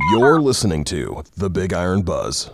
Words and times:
You're 0.00 0.40
listening 0.40 0.84
to 0.84 1.24
The 1.36 1.50
Big 1.50 1.72
Iron 1.72 2.02
Buzz. 2.02 2.50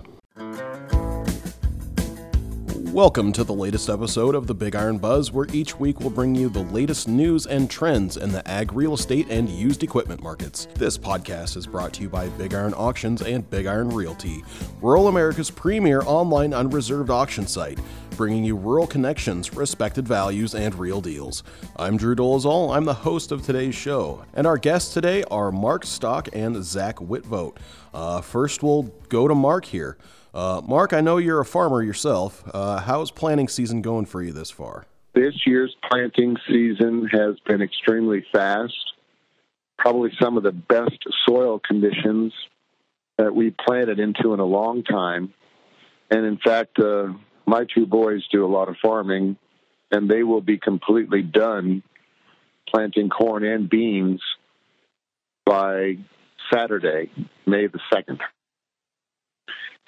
Welcome 2.94 3.32
to 3.32 3.42
the 3.42 3.52
latest 3.52 3.90
episode 3.90 4.36
of 4.36 4.46
the 4.46 4.54
Big 4.54 4.76
Iron 4.76 4.98
Buzz, 4.98 5.32
where 5.32 5.48
each 5.52 5.80
week 5.80 5.98
we'll 5.98 6.10
bring 6.10 6.32
you 6.32 6.48
the 6.48 6.62
latest 6.62 7.08
news 7.08 7.44
and 7.44 7.68
trends 7.68 8.16
in 8.16 8.30
the 8.30 8.48
ag 8.48 8.72
real 8.72 8.94
estate 8.94 9.26
and 9.30 9.48
used 9.48 9.82
equipment 9.82 10.22
markets. 10.22 10.68
This 10.76 10.96
podcast 10.96 11.56
is 11.56 11.66
brought 11.66 11.92
to 11.94 12.02
you 12.02 12.08
by 12.08 12.28
Big 12.28 12.54
Iron 12.54 12.72
Auctions 12.74 13.20
and 13.20 13.50
Big 13.50 13.66
Iron 13.66 13.88
Realty, 13.88 14.44
rural 14.80 15.08
America's 15.08 15.50
premier 15.50 16.02
online 16.02 16.54
unreserved 16.54 17.10
auction 17.10 17.48
site, 17.48 17.80
bringing 18.12 18.44
you 18.44 18.54
rural 18.54 18.86
connections, 18.86 19.52
respected 19.56 20.06
values, 20.06 20.54
and 20.54 20.72
real 20.76 21.00
deals. 21.00 21.42
I'm 21.74 21.96
Drew 21.96 22.14
Dolezal. 22.14 22.76
I'm 22.76 22.84
the 22.84 22.94
host 22.94 23.32
of 23.32 23.42
today's 23.42 23.74
show, 23.74 24.24
and 24.34 24.46
our 24.46 24.56
guests 24.56 24.94
today 24.94 25.24
are 25.32 25.50
Mark 25.50 25.84
Stock 25.84 26.28
and 26.32 26.62
Zach 26.62 26.98
Whitvote. 26.98 27.56
Uh, 27.92 28.20
first, 28.20 28.62
we'll 28.62 28.84
go 29.08 29.26
to 29.26 29.34
Mark 29.34 29.64
here. 29.64 29.98
Uh, 30.34 30.60
Mark, 30.66 30.92
I 30.92 31.00
know 31.00 31.18
you're 31.18 31.40
a 31.40 31.44
farmer 31.44 31.80
yourself. 31.80 32.42
Uh, 32.52 32.80
how's 32.80 33.12
planting 33.12 33.46
season 33.46 33.82
going 33.82 34.04
for 34.04 34.20
you 34.20 34.32
this 34.32 34.50
far? 34.50 34.84
This 35.14 35.34
year's 35.46 35.74
planting 35.88 36.36
season 36.48 37.08
has 37.12 37.36
been 37.46 37.62
extremely 37.62 38.26
fast. 38.32 38.74
Probably 39.78 40.10
some 40.20 40.36
of 40.36 40.42
the 40.42 40.50
best 40.50 40.98
soil 41.24 41.60
conditions 41.60 42.32
that 43.16 43.32
we 43.32 43.54
planted 43.64 44.00
into 44.00 44.34
in 44.34 44.40
a 44.40 44.44
long 44.44 44.82
time. 44.82 45.32
And 46.10 46.26
in 46.26 46.38
fact, 46.38 46.80
uh, 46.80 47.12
my 47.46 47.64
two 47.72 47.86
boys 47.86 48.26
do 48.32 48.44
a 48.44 48.50
lot 48.50 48.68
of 48.68 48.76
farming, 48.82 49.36
and 49.92 50.10
they 50.10 50.24
will 50.24 50.40
be 50.40 50.58
completely 50.58 51.22
done 51.22 51.84
planting 52.68 53.08
corn 53.08 53.44
and 53.44 53.70
beans 53.70 54.20
by 55.46 55.98
Saturday, 56.52 57.10
May 57.46 57.68
the 57.68 57.78
2nd 57.92 58.18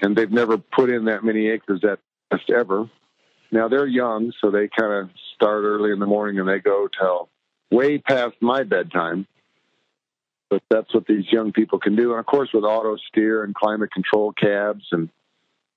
and 0.00 0.16
they've 0.16 0.30
never 0.30 0.58
put 0.58 0.90
in 0.90 1.06
that 1.06 1.24
many 1.24 1.48
acres 1.48 1.82
at 1.84 1.98
best 2.30 2.50
ever. 2.50 2.90
Now 3.50 3.68
they're 3.68 3.86
young, 3.86 4.32
so 4.40 4.50
they 4.50 4.68
kind 4.68 4.92
of 4.92 5.10
start 5.34 5.64
early 5.64 5.92
in 5.92 5.98
the 5.98 6.06
morning 6.06 6.38
and 6.38 6.48
they 6.48 6.58
go 6.58 6.88
till 6.98 7.28
way 7.70 7.98
past 7.98 8.34
my 8.40 8.62
bedtime. 8.64 9.26
But 10.48 10.62
that's 10.70 10.94
what 10.94 11.06
these 11.06 11.24
young 11.30 11.52
people 11.52 11.78
can 11.80 11.96
do. 11.96 12.12
And 12.12 12.20
of 12.20 12.26
course, 12.26 12.50
with 12.54 12.64
auto 12.64 12.96
steer 13.08 13.42
and 13.42 13.54
climate 13.54 13.92
control 13.92 14.32
cabs 14.32 14.84
and 14.92 15.08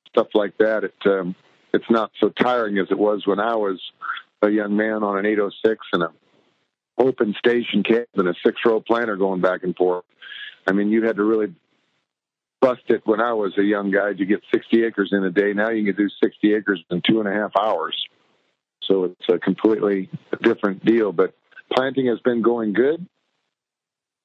stuff 0.10 0.28
like 0.34 0.58
that, 0.60 0.84
it 0.84 0.94
um, 1.06 1.36
it's 1.74 1.90
not 1.90 2.12
so 2.20 2.30
tiring 2.30 2.78
as 2.78 2.88
it 2.92 2.98
was 2.98 3.26
when 3.26 3.40
I 3.40 3.56
was 3.56 3.80
a 4.42 4.50
young 4.50 4.76
man 4.76 5.04
on 5.04 5.18
an 5.18 5.26
806 5.26 5.86
and 5.94 6.04
a 6.04 6.12
open 6.98 7.34
station 7.38 7.84
cab 7.84 8.06
and 8.16 8.28
a 8.28 8.36
six 8.46 8.58
row 8.66 8.82
planter 8.82 9.16
going 9.16 9.42
back 9.42 9.64
and 9.64 9.76
forth. 9.76 10.04
I 10.68 10.74
mean, 10.74 10.90
you 10.90 11.04
had 11.04 11.16
to 11.16 11.24
really 11.24 11.54
busted 12.62 13.02
when 13.06 13.22
I 13.22 13.34
was 13.34 13.58
a 13.58 13.64
young 13.64 13.92
guy 13.92 14.14
to 14.14 14.26
get 14.26 14.42
60 14.54 14.84
acres 14.84 15.10
in 15.12 15.24
a 15.24 15.32
day. 15.32 15.54
Now 15.54 15.70
you 15.70 15.86
can 15.86 15.96
do 15.96 16.10
60 16.22 16.54
acres 16.54 16.84
in 16.90 17.02
two 17.08 17.20
and 17.20 17.28
a 17.28 17.32
half 17.32 17.52
hours. 17.58 17.96
So 18.84 19.06
it's 19.06 19.30
a 19.30 19.40
completely 19.40 20.10
different 20.42 20.84
deal. 20.84 21.12
But 21.12 21.34
planting 21.74 22.08
has 22.08 22.20
been 22.20 22.42
going 22.42 22.74
good. 22.74 23.06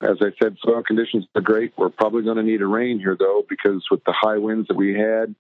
As 0.01 0.17
I 0.21 0.33
said, 0.43 0.57
soil 0.63 0.83
conditions 0.83 1.27
are 1.35 1.41
great. 1.41 1.73
We're 1.77 1.89
probably 1.89 2.23
going 2.23 2.37
to 2.37 2.43
need 2.43 2.61
a 2.61 2.67
rain 2.67 2.99
here, 2.99 3.17
though, 3.19 3.45
because 3.49 3.85
with 3.91 4.05
the 4.05 4.13
high 4.13 4.39
winds 4.39 4.69
that 4.69 4.77
we 4.77 4.95
had 4.95 5.35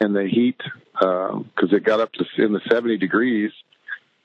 and 0.00 0.14
the 0.14 0.28
heat, 0.30 0.60
because 0.92 1.72
uh, 1.72 1.76
it 1.76 1.84
got 1.84 2.00
up 2.00 2.12
to 2.12 2.24
in 2.38 2.52
the 2.52 2.60
70 2.70 2.98
degrees 2.98 3.50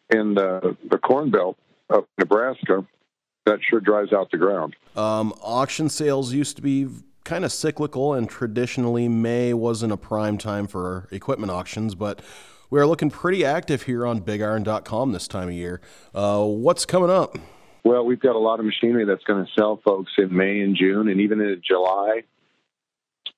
in 0.09 0.35
the, 0.35 0.75
the 0.89 0.97
Corn 0.97 1.31
Belt 1.31 1.57
of 1.89 2.05
Nebraska, 2.19 2.85
that 3.45 3.59
sure 3.67 3.79
dries 3.79 4.13
out 4.13 4.29
the 4.31 4.37
ground. 4.37 4.75
Um, 4.95 5.33
auction 5.41 5.89
sales 5.89 6.33
used 6.33 6.57
to 6.57 6.61
be 6.61 6.87
kind 7.23 7.45
of 7.45 7.51
cyclical, 7.51 8.13
and 8.13 8.29
traditionally 8.29 9.07
May 9.07 9.53
wasn't 9.53 9.93
a 9.93 9.97
prime 9.97 10.37
time 10.37 10.67
for 10.67 11.07
equipment 11.11 11.51
auctions, 11.51 11.95
but 11.95 12.21
we 12.69 12.79
are 12.79 12.87
looking 12.87 13.09
pretty 13.09 13.43
active 13.43 13.83
here 13.83 14.05
on 14.05 14.21
BigIron.com 14.21 15.11
this 15.11 15.27
time 15.27 15.49
of 15.49 15.53
year. 15.53 15.81
Uh, 16.15 16.43
what's 16.45 16.85
coming 16.85 17.09
up? 17.09 17.37
Well, 17.83 18.05
we've 18.05 18.19
got 18.19 18.35
a 18.35 18.39
lot 18.39 18.59
of 18.59 18.65
machinery 18.65 19.05
that's 19.05 19.23
going 19.23 19.45
to 19.45 19.51
sell, 19.57 19.81
folks, 19.83 20.11
in 20.17 20.35
May 20.35 20.61
and 20.61 20.75
June, 20.75 21.09
and 21.09 21.19
even 21.19 21.41
in 21.41 21.61
July. 21.67 22.21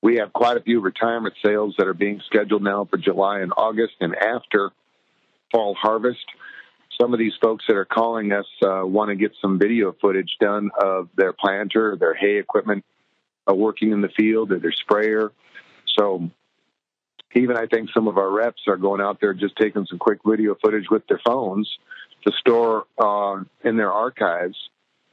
We 0.01 0.17
have 0.17 0.33
quite 0.33 0.57
a 0.57 0.61
few 0.61 0.81
retirement 0.81 1.33
sales 1.43 1.75
that 1.77 1.87
are 1.87 1.93
being 1.93 2.21
scheduled 2.25 2.61
now 2.61 2.85
for 2.89 2.97
July 2.97 3.39
and 3.39 3.53
August 3.55 3.93
and 4.01 4.13
after 4.15 4.71
fall 5.51 5.75
harvest. 5.75 6.25
Some 6.99 7.13
of 7.13 7.19
these 7.19 7.33
folks 7.41 7.63
that 7.67 7.75
are 7.75 7.85
calling 7.85 8.33
us 8.33 8.45
uh, 8.61 8.81
want 8.83 9.09
to 9.09 9.15
get 9.15 9.31
some 9.41 9.57
video 9.57 9.95
footage 9.99 10.35
done 10.39 10.71
of 10.79 11.07
their 11.15 11.33
planter, 11.33 11.95
their 11.97 12.13
hay 12.13 12.37
equipment, 12.37 12.83
uh, 13.49 13.53
working 13.53 13.91
in 13.91 14.01
the 14.01 14.09
field 14.09 14.51
or 14.51 14.59
their 14.59 14.71
sprayer. 14.71 15.31
So 15.97 16.29
even 17.35 17.57
I 17.57 17.65
think 17.65 17.89
some 17.93 18.07
of 18.07 18.17
our 18.17 18.29
reps 18.29 18.61
are 18.67 18.77
going 18.77 19.01
out 19.01 19.19
there 19.19 19.33
just 19.33 19.55
taking 19.55 19.85
some 19.89 19.99
quick 19.99 20.19
video 20.25 20.55
footage 20.61 20.89
with 20.89 21.05
their 21.07 21.21
phones 21.25 21.69
to 22.25 22.31
store 22.39 22.85
uh, 22.97 23.43
in 23.63 23.77
their 23.77 23.91
archives 23.91 24.57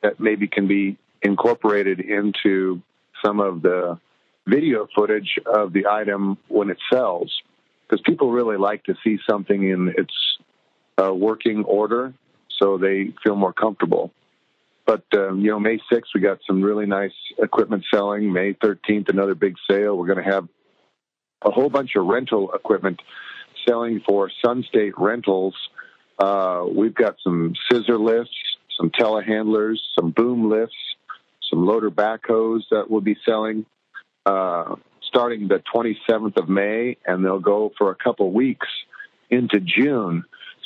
that 0.02 0.20
maybe 0.20 0.46
can 0.46 0.66
be 0.68 0.96
incorporated 1.22 2.00
into 2.00 2.82
some 3.24 3.40
of 3.40 3.62
the 3.62 3.98
video 4.46 4.86
footage 4.94 5.38
of 5.46 5.72
the 5.72 5.86
item 5.86 6.38
when 6.48 6.70
it 6.70 6.78
sells 6.92 7.32
because 7.88 8.02
people 8.06 8.30
really 8.30 8.56
like 8.56 8.82
to 8.84 8.94
see 9.04 9.18
something 9.28 9.68
in 9.68 9.92
its 9.96 10.14
uh, 11.02 11.12
working 11.12 11.64
order 11.64 12.14
so 12.58 12.78
they 12.78 13.12
feel 13.22 13.36
more 13.36 13.52
comfortable. 13.52 14.10
But 14.90 15.04
um, 15.16 15.38
you 15.38 15.52
know, 15.52 15.60
May 15.60 15.78
6th 15.92 16.08
we 16.16 16.20
got 16.20 16.38
some 16.48 16.62
really 16.62 16.84
nice 16.84 17.12
equipment 17.38 17.84
selling. 17.94 18.32
May 18.32 18.54
13th 18.54 19.08
another 19.08 19.36
big 19.36 19.54
sale. 19.70 19.96
We're 19.96 20.12
going 20.12 20.24
to 20.24 20.32
have 20.32 20.48
a 21.44 21.52
whole 21.52 21.70
bunch 21.70 21.94
of 21.94 22.06
rental 22.06 22.50
equipment 22.52 23.00
selling 23.68 24.00
for 24.04 24.32
Sun 24.44 24.64
State 24.68 24.94
Rentals. 24.98 25.54
Uh, 26.18 26.64
we've 26.68 26.92
got 26.92 27.14
some 27.22 27.54
scissor 27.70 27.98
lifts, 27.98 28.34
some 28.76 28.90
telehandlers, 28.90 29.76
some 29.96 30.10
boom 30.10 30.50
lifts, 30.50 30.74
some 31.48 31.64
loader 31.64 31.92
backhoes 31.92 32.62
that 32.72 32.90
we'll 32.90 33.00
be 33.00 33.16
selling 33.24 33.66
uh, 34.26 34.74
starting 35.02 35.46
the 35.46 35.62
27th 35.72 36.36
of 36.36 36.48
May, 36.48 36.96
and 37.06 37.24
they'll 37.24 37.38
go 37.38 37.70
for 37.78 37.92
a 37.92 37.94
couple 37.94 38.32
weeks 38.32 38.66
into 39.30 39.60
June. 39.60 40.24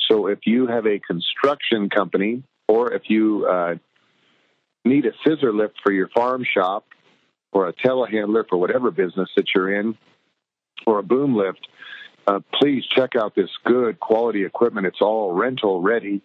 So 0.09 0.25
if 0.25 0.39
you 0.47 0.65
have 0.65 0.87
a 0.87 0.97
construction 0.97 1.91
company 1.91 2.41
or 2.67 2.91
if 2.91 3.03
you 3.07 3.45
uh, 3.45 3.75
need 4.85 5.05
a 5.05 5.11
scissor 5.25 5.51
lift 5.51 5.75
for 5.83 5.91
your 5.91 6.09
farm 6.09 6.45
shop 6.45 6.85
or 7.51 7.67
a 7.67 7.73
telehandler 7.73 8.47
for 8.47 8.57
whatever 8.57 8.91
business 8.91 9.29
that 9.35 9.47
you're 9.53 9.79
in 9.79 9.97
or 10.85 10.99
a 10.99 11.03
boom 11.03 11.35
lift, 11.35 11.67
uh, 12.27 12.39
please 12.53 12.83
check 12.95 13.15
out 13.15 13.35
this 13.35 13.49
good 13.63 13.99
quality 13.99 14.45
equipment. 14.45 14.87
It's 14.87 15.01
all 15.01 15.31
rental 15.31 15.81
ready, 15.81 16.21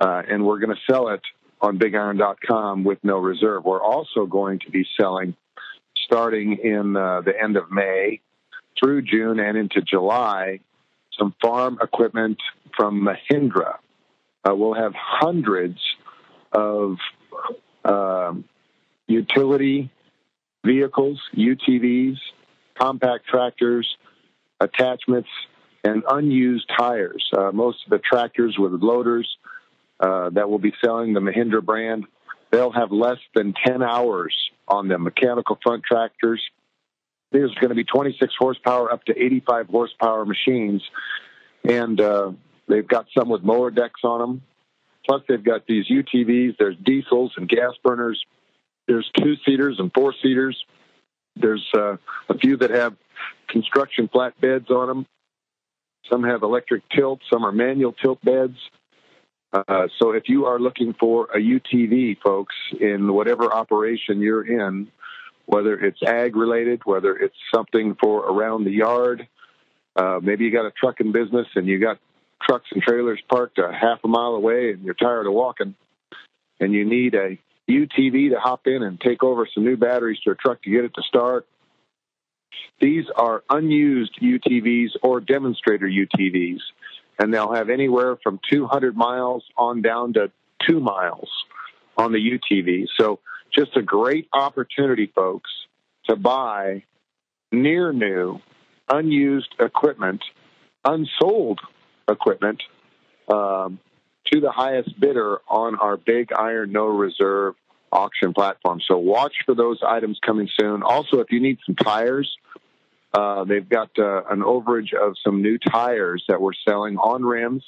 uh, 0.00 0.22
and 0.28 0.44
we're 0.44 0.58
going 0.58 0.74
to 0.74 0.92
sell 0.92 1.08
it 1.08 1.22
on 1.60 1.78
bigiron.com 1.78 2.84
with 2.84 2.98
no 3.02 3.18
reserve. 3.18 3.64
We're 3.64 3.82
also 3.82 4.26
going 4.26 4.60
to 4.60 4.70
be 4.70 4.86
selling 4.98 5.34
starting 5.96 6.58
in 6.62 6.96
uh, 6.96 7.20
the 7.20 7.32
end 7.40 7.56
of 7.56 7.70
May 7.70 8.20
through 8.78 9.02
June 9.02 9.38
and 9.40 9.58
into 9.58 9.82
July 9.82 10.60
some 11.18 11.34
farm 11.42 11.78
equipment 11.82 12.38
from 12.76 13.06
Mahindra. 13.06 13.76
Uh, 14.48 14.54
we'll 14.54 14.74
have 14.74 14.92
hundreds 14.94 15.78
of 16.52 16.96
um, 17.88 18.44
utility 19.06 19.90
vehicles, 20.64 21.20
UTVs, 21.34 22.18
compact 22.78 23.26
tractors, 23.26 23.96
attachments, 24.60 25.28
and 25.84 26.02
unused 26.08 26.70
tires. 26.76 27.28
Uh, 27.36 27.50
most 27.52 27.78
of 27.84 27.90
the 27.90 27.98
tractors 27.98 28.56
with 28.58 28.72
loaders 28.72 29.36
uh, 30.00 30.30
that 30.30 30.48
will 30.48 30.58
be 30.58 30.72
selling 30.84 31.12
the 31.12 31.20
Mahindra 31.20 31.64
brand, 31.64 32.04
they'll 32.50 32.72
have 32.72 32.92
less 32.92 33.18
than 33.34 33.54
10 33.66 33.82
hours 33.82 34.34
on 34.66 34.88
them. 34.88 35.04
Mechanical 35.04 35.58
front 35.62 35.82
tractors, 35.84 36.42
there's 37.32 37.54
going 37.54 37.70
to 37.70 37.74
be 37.74 37.84
26 37.84 38.34
horsepower 38.38 38.92
up 38.92 39.04
to 39.04 39.16
85 39.16 39.68
horsepower 39.68 40.24
machines, 40.24 40.82
and 41.64 42.00
uh, 42.00 42.32
they've 42.68 42.86
got 42.86 43.06
some 43.16 43.28
with 43.28 43.42
mower 43.42 43.70
decks 43.70 44.00
on 44.04 44.20
them. 44.20 44.42
Plus, 45.08 45.22
they've 45.26 45.42
got 45.42 45.66
these 45.66 45.86
UTVs. 45.88 46.56
There's 46.58 46.76
diesels 46.84 47.32
and 47.36 47.48
gas 47.48 47.72
burners. 47.82 48.22
There's 48.86 49.10
two 49.16 49.36
seaters 49.44 49.76
and 49.78 49.90
four 49.94 50.14
seaters. 50.22 50.62
There's 51.34 51.66
uh, 51.74 51.96
a 52.28 52.38
few 52.38 52.58
that 52.58 52.70
have 52.70 52.94
construction 53.48 54.08
flatbeds 54.08 54.70
on 54.70 54.88
them. 54.88 55.06
Some 56.10 56.24
have 56.24 56.42
electric 56.42 56.88
tilt. 56.90 57.20
Some 57.32 57.44
are 57.44 57.52
manual 57.52 57.92
tilt 57.92 58.22
beds. 58.22 58.58
Uh, 59.52 59.88
so 59.98 60.12
if 60.12 60.28
you 60.28 60.44
are 60.44 60.58
looking 60.58 60.94
for 61.00 61.26
a 61.34 61.38
UTV, 61.38 62.18
folks, 62.20 62.54
in 62.78 63.12
whatever 63.12 63.52
operation 63.52 64.20
you're 64.20 64.46
in, 64.46 64.88
whether 65.46 65.72
it's 65.74 66.02
ag 66.02 66.36
related, 66.36 66.82
whether 66.84 67.16
it's 67.16 67.36
something 67.54 67.96
for 67.98 68.20
around 68.20 68.64
the 68.64 68.72
yard, 68.72 69.26
uh, 69.96 70.20
maybe 70.22 70.44
you 70.44 70.50
got 70.50 70.66
a 70.66 70.70
trucking 70.70 71.12
business 71.12 71.46
and 71.54 71.66
you 71.66 71.78
got 71.78 71.98
trucks 72.48 72.68
and 72.72 72.82
trailers 72.82 73.20
parked 73.28 73.58
a 73.58 73.72
half 73.72 73.98
a 74.04 74.08
mile 74.08 74.34
away 74.34 74.70
and 74.70 74.82
you're 74.82 74.94
tired 74.94 75.26
of 75.26 75.32
walking 75.32 75.74
and 76.60 76.72
you 76.72 76.84
need 76.84 77.14
a 77.14 77.38
UTV 77.68 78.30
to 78.30 78.40
hop 78.40 78.66
in 78.66 78.82
and 78.82 79.00
take 79.00 79.22
over 79.22 79.46
some 79.52 79.64
new 79.64 79.76
batteries 79.76 80.18
to 80.20 80.30
a 80.30 80.34
truck 80.34 80.62
to 80.62 80.70
get 80.70 80.84
it 80.84 80.94
to 80.94 81.02
start. 81.02 81.46
These 82.80 83.04
are 83.14 83.44
unused 83.50 84.18
UTVs 84.22 84.90
or 85.02 85.20
demonstrator 85.20 85.86
UTVs, 85.86 86.60
and 87.18 87.32
they'll 87.32 87.52
have 87.52 87.68
anywhere 87.68 88.16
from 88.22 88.40
200 88.50 88.96
miles 88.96 89.44
on 89.56 89.82
down 89.82 90.14
to 90.14 90.30
two 90.66 90.80
miles 90.80 91.28
on 91.96 92.12
the 92.12 92.18
UTV. 92.18 92.86
So 92.98 93.20
just 93.54 93.76
a 93.76 93.82
great 93.82 94.28
opportunity, 94.32 95.12
folks, 95.14 95.50
to 96.08 96.16
buy 96.16 96.84
near 97.52 97.92
new, 97.92 98.40
unused 98.88 99.54
equipment, 99.60 100.22
unsold 100.84 101.60
equipment 102.08 102.62
um, 103.28 103.78
to 104.32 104.40
the 104.40 104.50
highest 104.50 104.98
bidder 104.98 105.38
on 105.48 105.76
our 105.76 105.96
Big 105.96 106.32
Iron 106.32 106.72
No 106.72 106.86
Reserve 106.86 107.54
auction 107.90 108.34
platform. 108.34 108.80
So 108.86 108.98
watch 108.98 109.34
for 109.46 109.54
those 109.54 109.80
items 109.86 110.18
coming 110.24 110.48
soon. 110.58 110.82
Also, 110.82 111.20
if 111.20 111.30
you 111.30 111.40
need 111.40 111.58
some 111.64 111.74
tires, 111.74 112.36
uh, 113.14 113.44
they've 113.44 113.68
got 113.68 113.90
uh, 113.98 114.24
an 114.30 114.40
overage 114.40 114.92
of 114.94 115.14
some 115.24 115.42
new 115.42 115.58
tires 115.58 116.24
that 116.28 116.40
we're 116.40 116.52
selling 116.66 116.98
on 116.98 117.24
rims. 117.24 117.64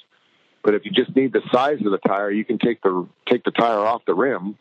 But 0.62 0.74
if 0.74 0.84
you 0.84 0.90
just 0.90 1.16
need 1.16 1.32
the 1.32 1.40
size 1.50 1.78
of 1.84 1.90
the 1.90 1.98
tire, 2.06 2.30
you 2.30 2.44
can 2.44 2.58
take 2.58 2.82
the 2.82 3.08
take 3.26 3.44
the 3.44 3.50
tire 3.50 3.78
off 3.78 4.02
the 4.06 4.14
rim. 4.14 4.58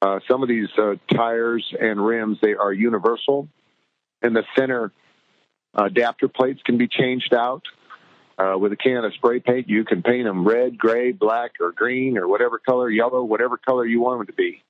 Uh, 0.00 0.18
some 0.28 0.42
of 0.42 0.48
these 0.48 0.68
uh, 0.76 0.94
tires 1.14 1.64
and 1.80 2.04
rims 2.04 2.38
they 2.42 2.54
are 2.54 2.72
universal, 2.72 3.46
and 4.20 4.34
the 4.34 4.42
center 4.58 4.90
adapter 5.74 6.26
plates 6.26 6.60
can 6.64 6.76
be 6.76 6.88
changed 6.88 7.32
out. 7.32 7.62
Uh, 8.38 8.56
with 8.58 8.72
a 8.72 8.76
can 8.76 9.04
of 9.04 9.12
spray 9.14 9.40
paint, 9.40 9.68
you 9.68 9.84
can 9.84 10.02
paint 10.02 10.24
them 10.24 10.46
red, 10.46 10.78
gray, 10.78 11.12
black, 11.12 11.52
or 11.60 11.72
green, 11.72 12.16
or 12.16 12.26
whatever 12.26 12.58
color, 12.58 12.90
yellow, 12.90 13.22
whatever 13.22 13.56
color 13.56 13.84
you 13.84 14.00
want 14.00 14.20
them 14.20 14.26
to 14.26 14.32
be. 14.32 14.62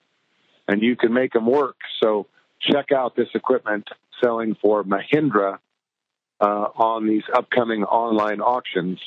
And 0.69 0.83
you 0.83 0.97
can 0.97 1.13
make 1.13 1.33
them 1.33 1.47
work. 1.47 1.77
So 2.03 2.27
check 2.61 2.93
out 2.93 3.17
this 3.17 3.29
equipment 3.35 3.89
selling 4.23 4.57
for 4.61 4.85
Mahindra 4.85 5.59
uh, 6.41 6.45
on 6.45 7.07
these 7.07 7.23
upcoming 7.35 7.85
online 7.85 8.41
auctions. 8.41 8.99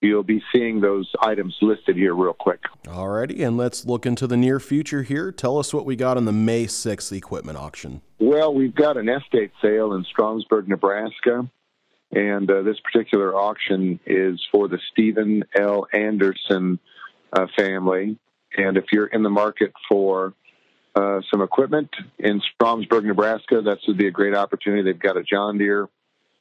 You'll 0.00 0.22
be 0.22 0.42
seeing 0.52 0.80
those 0.80 1.10
items 1.20 1.56
listed 1.62 1.96
here 1.96 2.14
real 2.14 2.34
quick. 2.34 2.60
Alrighty, 2.84 3.46
and 3.46 3.56
let's 3.56 3.86
look 3.86 4.04
into 4.04 4.26
the 4.26 4.36
near 4.36 4.60
future 4.60 5.02
here. 5.02 5.32
Tell 5.32 5.58
us 5.58 5.72
what 5.72 5.86
we 5.86 5.96
got 5.96 6.18
on 6.18 6.26
the 6.26 6.32
May 6.32 6.66
6th 6.66 7.10
equipment 7.16 7.56
auction. 7.56 8.02
Well, 8.18 8.52
we've 8.52 8.74
got 8.74 8.98
an 8.98 9.08
estate 9.08 9.52
sale 9.62 9.94
in 9.94 10.04
Stromsburg, 10.04 10.68
Nebraska. 10.68 11.48
And 12.14 12.48
uh, 12.50 12.62
this 12.62 12.78
particular 12.80 13.34
auction 13.34 13.98
is 14.06 14.40
for 14.52 14.68
the 14.68 14.78
Stephen 14.92 15.44
L. 15.58 15.86
Anderson 15.92 16.78
uh, 17.32 17.46
family. 17.56 18.18
And 18.56 18.76
if 18.76 18.84
you're 18.92 19.06
in 19.06 19.22
the 19.22 19.30
market 19.30 19.72
for 19.88 20.32
uh, 20.94 21.20
some 21.28 21.42
equipment 21.42 21.90
in 22.18 22.40
Stromsburg, 22.40 23.04
Nebraska, 23.04 23.62
that 23.62 23.78
would 23.88 23.98
be 23.98 24.06
a 24.06 24.12
great 24.12 24.34
opportunity. 24.34 24.82
They've 24.84 24.98
got 24.98 25.16
a 25.16 25.24
John 25.24 25.58
Deere 25.58 25.88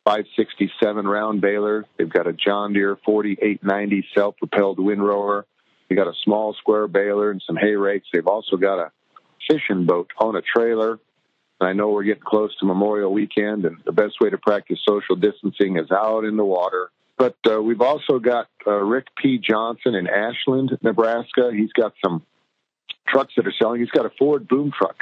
567 0.05 1.07
round 1.07 1.41
baler. 1.41 1.85
They've 1.97 2.09
got 2.09 2.27
a 2.27 2.33
John 2.33 2.73
Deere 2.73 2.97
4890 3.03 4.07
self 4.13 4.37
propelled 4.37 4.79
windrower. 4.79 5.47
They've 5.89 5.97
got 5.97 6.07
a 6.07 6.13
small 6.23 6.53
square 6.53 6.87
baler 6.87 7.31
and 7.31 7.41
some 7.45 7.55
hay 7.55 7.75
rakes. 7.75 8.07
They've 8.13 8.27
also 8.27 8.57
got 8.57 8.79
a 8.79 8.91
fishing 9.49 9.85
boat 9.85 10.11
on 10.19 10.35
a 10.35 10.41
trailer. 10.41 10.99
I 11.61 11.73
know 11.73 11.89
we're 11.89 12.03
getting 12.03 12.23
close 12.23 12.55
to 12.57 12.65
Memorial 12.65 13.11
Weekend, 13.11 13.65
and 13.65 13.77
the 13.85 13.91
best 13.91 14.19
way 14.19 14.29
to 14.29 14.37
practice 14.37 14.79
social 14.87 15.15
distancing 15.15 15.77
is 15.77 15.91
out 15.91 16.25
in 16.25 16.35
the 16.35 16.45
water. 16.45 16.89
But 17.17 17.37
uh, 17.49 17.61
we've 17.61 17.81
also 17.81 18.19
got 18.19 18.47
uh, 18.65 18.71
Rick 18.71 19.07
P. 19.15 19.37
Johnson 19.37 19.95
in 19.95 20.07
Ashland, 20.07 20.77
Nebraska. 20.81 21.51
He's 21.55 21.71
got 21.71 21.93
some 22.03 22.23
trucks 23.07 23.33
that 23.37 23.47
are 23.47 23.53
selling. 23.61 23.81
He's 23.81 23.91
got 23.91 24.05
a 24.05 24.11
Ford 24.17 24.47
boom 24.47 24.71
truck. 24.77 24.97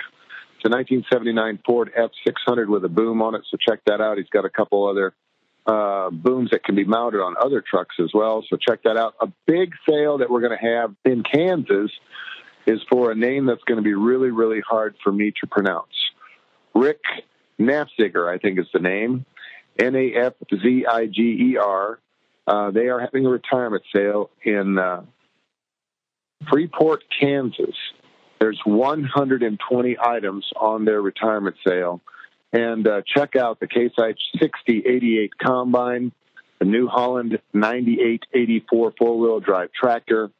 It's 0.56 0.66
a 0.66 0.70
1979 0.70 1.60
Ford 1.66 1.92
F600 1.98 2.68
with 2.68 2.86
a 2.86 2.90
boom 2.90 3.22
on 3.22 3.34
it, 3.34 3.42
so 3.50 3.58
check 3.58 3.80
that 3.88 4.02
out. 4.02 4.18
He's 4.18 4.30
got 4.30 4.46
a 4.46 4.50
couple 4.50 4.88
other 4.88 5.14
uh, 5.66 6.10
booms 6.12 6.52
that 6.52 6.64
can 6.64 6.76
be 6.76 6.84
mounted 6.84 7.20
on 7.20 7.36
other 7.40 7.64
trucks 7.68 7.96
as 8.00 8.12
well, 8.14 8.44
so 8.48 8.58
check 8.58 8.84
that 8.84 8.98
out. 8.98 9.16
A 9.22 9.28
big 9.48 9.74
sale 9.90 10.20
that 10.20 10.30
we're 10.30 10.42
going 10.42 10.58
to 10.58 10.66
have 10.66 10.94
in 11.06 11.24
Kansas 11.24 11.92
is 12.68 12.80
for 12.92 13.12
a 13.12 13.16
name 13.16 13.48
that's 13.48 13.64
going 13.64 13.78
to 13.78 13.84
be 13.84 13.94
really, 13.94 14.30
really 14.30 14.62
hard 14.62 14.96
for 15.04 15.12
me 15.12 15.32
to 15.42 15.48
pronounce. 15.48 16.01
Rick 16.74 17.02
Nafziger, 17.60 18.32
I 18.32 18.38
think 18.38 18.60
is 18.60 18.68
the 18.74 18.80
name. 18.80 19.26
N 19.80 19.96
A 19.96 20.14
F 20.14 20.34
Z 20.54 20.86
I 20.90 21.06
G 21.08 21.52
E 21.54 21.58
R. 21.58 22.00
Uh, 22.48 22.72
they 22.72 22.88
are 22.88 23.00
having 23.00 23.26
a 23.26 23.30
retirement 23.30 23.84
sale 23.96 24.30
in 24.44 24.78
uh, 24.78 25.04
Freeport, 26.50 27.04
Kansas. 27.20 27.76
There's 28.40 28.60
120 28.66 29.98
items 30.04 30.50
on 30.60 30.86
their 30.86 31.02
retirement 31.02 31.56
sale. 31.66 32.02
And 32.52 32.88
uh, 32.88 33.02
check 33.06 33.36
out 33.36 33.60
the 33.60 33.68
Case 33.68 33.92
IH 33.98 34.18
6088 34.40 35.38
combine, 35.38 36.12
the 36.60 36.66
New 36.66 36.88
Holland 36.88 37.40
9884 37.54 38.94
four 38.98 39.20
wheel 39.20 39.40
drive 39.40 39.70
tractor. 39.72 40.32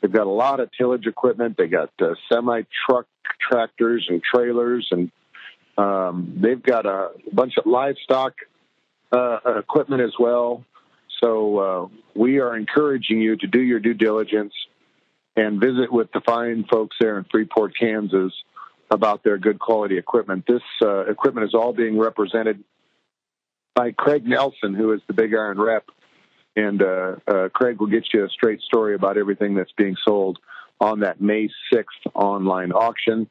They've 0.00 0.10
got 0.10 0.26
a 0.26 0.30
lot 0.30 0.58
of 0.58 0.70
tillage 0.76 1.06
equipment. 1.06 1.56
They 1.56 1.68
got 1.68 1.90
uh, 2.00 2.14
semi 2.28 2.62
truck 2.86 3.06
tractors 3.48 4.06
and 4.08 4.20
trailers 4.22 4.88
and 4.90 5.12
um, 5.78 6.38
they've 6.40 6.62
got 6.62 6.86
a 6.86 7.10
bunch 7.32 7.54
of 7.58 7.66
livestock 7.66 8.34
uh, 9.10 9.38
equipment 9.58 10.02
as 10.02 10.12
well. 10.18 10.64
So 11.22 11.58
uh, 11.58 11.88
we 12.14 12.40
are 12.40 12.56
encouraging 12.56 13.20
you 13.20 13.36
to 13.36 13.46
do 13.46 13.60
your 13.60 13.80
due 13.80 13.94
diligence 13.94 14.52
and 15.36 15.60
visit 15.60 15.90
with 15.90 16.12
the 16.12 16.20
fine 16.20 16.64
folks 16.70 16.96
there 17.00 17.18
in 17.18 17.24
Freeport, 17.30 17.72
Kansas 17.78 18.32
about 18.90 19.24
their 19.24 19.38
good 19.38 19.58
quality 19.58 19.96
equipment. 19.96 20.44
This 20.46 20.62
uh, 20.82 21.06
equipment 21.06 21.46
is 21.46 21.54
all 21.54 21.72
being 21.72 21.98
represented 21.98 22.62
by 23.74 23.92
Craig 23.92 24.26
Nelson, 24.26 24.74
who 24.74 24.92
is 24.92 25.00
the 25.06 25.14
Big 25.14 25.34
Iron 25.34 25.58
rep. 25.58 25.84
And 26.54 26.82
uh, 26.82 27.16
uh, 27.26 27.48
Craig 27.48 27.80
will 27.80 27.86
get 27.86 28.04
you 28.12 28.24
a 28.24 28.28
straight 28.28 28.60
story 28.60 28.94
about 28.94 29.16
everything 29.16 29.54
that's 29.54 29.72
being 29.72 29.96
sold 30.04 30.38
on 30.78 31.00
that 31.00 31.20
May 31.20 31.48
6th 31.72 31.84
online 32.14 32.72
auction. 32.72 33.28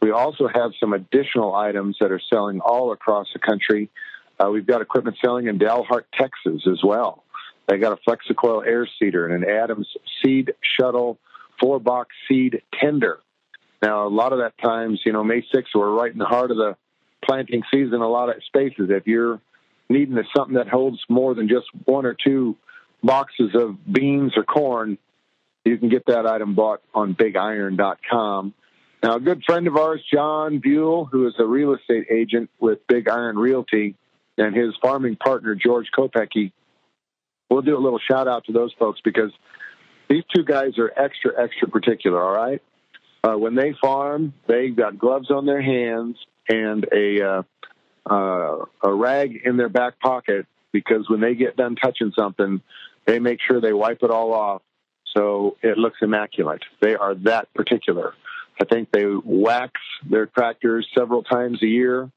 We 0.00 0.12
also 0.12 0.48
have 0.52 0.72
some 0.80 0.92
additional 0.92 1.54
items 1.54 1.96
that 2.00 2.10
are 2.10 2.20
selling 2.30 2.60
all 2.60 2.92
across 2.92 3.26
the 3.32 3.38
country. 3.38 3.90
Uh, 4.38 4.50
we've 4.50 4.66
got 4.66 4.80
equipment 4.80 5.18
selling 5.22 5.46
in 5.46 5.58
Dalhart, 5.58 6.04
Texas 6.14 6.66
as 6.70 6.82
well. 6.82 7.24
They 7.68 7.78
got 7.78 7.92
a 7.92 7.98
Flexicoil 8.04 8.62
air 8.62 8.88
seeder 8.98 9.26
and 9.26 9.44
an 9.44 9.50
Adams 9.50 9.86
seed 10.22 10.54
shuttle 10.78 11.18
four 11.60 11.78
box 11.78 12.14
seed 12.26 12.62
tender. 12.80 13.20
Now, 13.82 14.06
a 14.06 14.08
lot 14.08 14.32
of 14.32 14.40
that 14.40 14.58
times, 14.58 15.00
you 15.04 15.12
know, 15.12 15.22
May 15.22 15.42
6th, 15.42 15.66
we're 15.74 15.90
right 15.90 16.10
in 16.12 16.18
the 16.18 16.24
heart 16.24 16.50
of 16.50 16.56
the 16.56 16.76
planting 17.24 17.62
season. 17.70 18.00
A 18.00 18.08
lot 18.08 18.28
of 18.28 18.42
spaces. 18.44 18.90
If 18.90 19.06
you're 19.06 19.40
needing 19.88 20.18
something 20.36 20.56
that 20.56 20.68
holds 20.68 20.98
more 21.08 21.34
than 21.34 21.48
just 21.48 21.66
one 21.84 22.06
or 22.06 22.14
two 22.14 22.56
boxes 23.02 23.50
of 23.54 23.76
beans 23.90 24.32
or 24.36 24.44
corn, 24.44 24.98
you 25.64 25.78
can 25.78 25.88
get 25.88 26.06
that 26.06 26.26
item 26.26 26.54
bought 26.54 26.82
on 26.94 27.14
BigIron.com. 27.14 28.54
Now, 29.02 29.16
a 29.16 29.20
good 29.20 29.42
friend 29.44 29.66
of 29.66 29.76
ours, 29.76 30.02
John 30.12 30.58
Buell, 30.58 31.06
who 31.06 31.26
is 31.26 31.34
a 31.38 31.46
real 31.46 31.74
estate 31.74 32.06
agent 32.10 32.50
with 32.60 32.86
Big 32.86 33.08
Iron 33.08 33.38
Realty, 33.38 33.96
and 34.36 34.54
his 34.54 34.74
farming 34.82 35.16
partner, 35.16 35.54
George 35.54 35.86
Kopecky, 35.96 36.52
we'll 37.48 37.62
do 37.62 37.76
a 37.76 37.80
little 37.80 37.98
shout 37.98 38.28
out 38.28 38.44
to 38.46 38.52
those 38.52 38.72
folks 38.78 39.00
because 39.02 39.32
these 40.08 40.24
two 40.34 40.44
guys 40.44 40.78
are 40.78 40.92
extra, 40.96 41.32
extra 41.42 41.68
particular, 41.68 42.22
all 42.22 42.34
right? 42.34 42.62
Uh, 43.22 43.36
when 43.36 43.54
they 43.54 43.74
farm, 43.80 44.34
they've 44.46 44.74
got 44.74 44.98
gloves 44.98 45.30
on 45.30 45.46
their 45.46 45.62
hands 45.62 46.16
and 46.48 46.86
a, 46.92 47.22
uh, 47.22 47.42
uh, 48.10 48.64
a 48.82 48.92
rag 48.92 49.40
in 49.44 49.56
their 49.56 49.68
back 49.68 49.98
pocket 50.00 50.46
because 50.72 51.08
when 51.08 51.20
they 51.20 51.34
get 51.34 51.56
done 51.56 51.76
touching 51.76 52.12
something, 52.16 52.60
they 53.06 53.18
make 53.18 53.40
sure 53.46 53.60
they 53.60 53.72
wipe 53.72 54.02
it 54.02 54.10
all 54.10 54.32
off 54.32 54.62
so 55.16 55.56
it 55.62 55.78
looks 55.78 55.98
immaculate. 56.02 56.62
They 56.80 56.94
are 56.96 57.14
that 57.14 57.52
particular. 57.54 58.14
I 58.60 58.64
think 58.64 58.90
they 58.92 59.04
wax 59.06 59.72
their 60.08 60.26
tractors 60.26 60.86
several 60.96 61.22
times 61.22 61.62
a 61.62 61.66
year. 61.66 62.10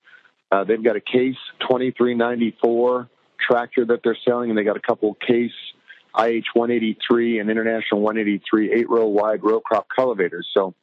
Uh, 0.52 0.64
they've 0.64 0.84
got 0.84 0.96
a 0.96 1.02
Case 1.02 1.38
2394 1.62 3.10
tractor 3.40 3.86
that 3.86 4.02
they're 4.04 4.18
selling, 4.28 4.50
and 4.50 4.58
they 4.58 4.64
got 4.64 4.78
a 4.78 4.82
couple 4.82 5.14
Case 5.16 5.52
IH 6.18 6.44
183 6.54 7.40
and 7.40 7.50
International 7.50 8.02
183 8.02 8.74
eight 8.74 8.90
row 8.90 9.08
wide 9.08 9.44
row 9.44 9.60
crop 9.60 9.88
cultivators. 9.94 10.48
So 10.54 10.76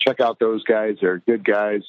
check 0.00 0.20
out 0.20 0.38
those 0.38 0.64
guys. 0.64 0.96
They're 1.00 1.18
good 1.18 1.44
guys 1.44 1.82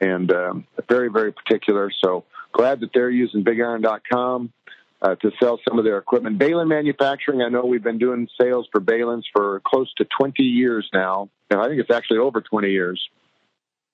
and 0.00 0.32
um, 0.32 0.66
very, 0.88 1.10
very 1.10 1.32
particular. 1.32 1.90
So 2.02 2.24
glad 2.52 2.80
that 2.80 2.90
they're 2.94 3.10
using 3.10 3.44
BigIron.com 3.44 4.52
uh, 5.02 5.14
to 5.16 5.30
sell 5.42 5.58
some 5.66 5.78
of 5.78 5.84
their 5.84 5.98
equipment. 5.98 6.38
Behlen 6.38 6.68
Manufacturing, 6.68 7.42
I 7.42 7.48
know 7.48 7.64
we've 7.64 7.82
been 7.82 7.98
doing 7.98 8.28
sales 8.40 8.68
for 8.70 8.80
Behlens 8.80 9.24
for 9.32 9.60
close 9.64 9.92
to 9.94 10.06
20 10.18 10.42
years 10.42 10.88
now. 10.92 11.30
And 11.50 11.60
I 11.60 11.68
think 11.68 11.80
it's 11.80 11.90
actually 11.90 12.18
over 12.18 12.40
20 12.40 12.70
years. 12.70 13.00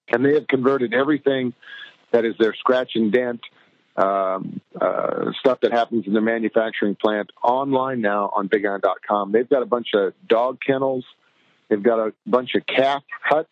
And 0.08 0.25
they 0.25 0.34
have 0.34 0.46
converted 0.46 0.94
everything 0.94 1.54
that 2.12 2.25
is 2.25 2.34
their 2.38 2.54
scratch 2.54 2.92
and 2.94 3.12
dent 3.12 3.40
um, 3.96 4.60
uh, 4.80 5.32
stuff 5.40 5.60
that 5.62 5.72
happens 5.72 6.06
in 6.06 6.12
the 6.12 6.20
manufacturing 6.20 6.96
plant 6.96 7.30
online 7.42 8.00
now 8.00 8.30
on 8.34 8.48
BigIron.com. 8.48 9.32
They've 9.32 9.48
got 9.48 9.62
a 9.62 9.66
bunch 9.66 9.88
of 9.94 10.12
dog 10.28 10.58
kennels. 10.64 11.04
They've 11.68 11.82
got 11.82 11.98
a 11.98 12.12
bunch 12.26 12.54
of 12.54 12.66
calf 12.66 13.02
huts 13.22 13.48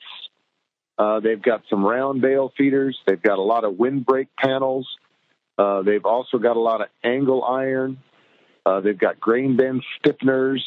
Uh, 0.97 1.21
they've 1.21 1.43
got 1.43 1.63
some 1.69 1.85
round 1.85 2.21
bale 2.21 2.53
feeders. 2.57 2.99
They've 3.07 3.21
got 3.21 3.39
a 3.39 3.43
lot 3.43 3.65
of 3.65 3.75
windbreak 3.75 4.29
panels. 4.39 4.87
Uh, 5.59 5.83
they've 5.83 6.05
also 6.05 6.39
got 6.39 6.57
a 6.57 6.61
lot 6.61 6.81
of 6.81 6.89
angle 7.03 7.45
iron. 7.45 7.99
Uh, 8.67 8.81
they've 8.81 8.99
got 8.99 9.21
grain 9.21 9.57
bin 9.57 9.83
stiffeners. 9.99 10.61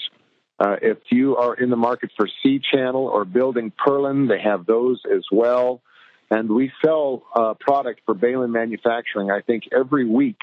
Uh, 0.60 0.76
if 0.82 0.98
you 1.12 1.38
are 1.38 1.54
in 1.54 1.70
the 1.70 1.76
market 1.76 2.12
for 2.16 2.28
C 2.42 2.60
channel 2.60 3.06
or 3.06 3.26
building 3.26 3.72
purlin, 3.72 4.28
they 4.28 4.42
have 4.42 4.66
those 4.66 5.02
as 5.14 5.24
well. 5.32 5.82
And 6.30 6.50
we 6.50 6.72
sell 6.84 7.24
uh, 7.36 7.54
product 7.60 8.02
for 8.06 8.16
Behlen 8.16 8.50
Manufacturing, 8.50 9.32
I 9.32 9.42
think, 9.42 9.64
every 9.72 10.06
week. 10.06 10.40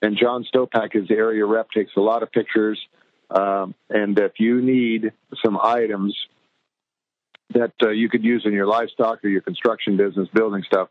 And 0.00 0.16
John 0.16 0.44
Stopak, 0.52 0.94
is 0.94 1.08
the 1.08 1.14
area 1.14 1.44
rep, 1.44 1.70
takes 1.70 1.92
a 1.96 2.00
lot 2.00 2.22
of 2.22 2.30
pictures. 2.30 2.78
Um, 3.30 3.74
and 3.90 4.18
if 4.18 4.32
you 4.38 4.62
need 4.62 5.12
some 5.44 5.58
items 5.60 6.16
that 7.54 7.72
uh, 7.82 7.90
you 7.90 8.08
could 8.08 8.22
use 8.22 8.42
in 8.44 8.52
your 8.52 8.66
livestock 8.66 9.24
or 9.24 9.28
your 9.28 9.40
construction 9.40 9.96
business, 9.96 10.28
building 10.32 10.62
stuff, 10.66 10.88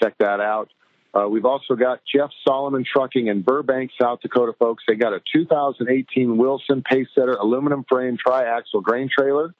check 0.00 0.14
that 0.18 0.40
out. 0.40 0.68
Uh, 1.14 1.28
we've 1.28 1.44
also 1.44 1.74
got 1.76 2.00
Jeff 2.12 2.30
Solomon 2.46 2.84
Trucking 2.84 3.28
in 3.28 3.42
Burbank, 3.42 3.92
South 4.00 4.20
Dakota, 4.20 4.52
folks. 4.58 4.82
They 4.88 4.96
got 4.96 5.12
a 5.12 5.20
2018 5.32 6.36
Wilson 6.36 6.82
Pacesetter 6.82 7.38
aluminum 7.38 7.84
frame 7.88 8.18
triaxle 8.18 8.82
grain 8.82 9.08
trailer 9.16 9.54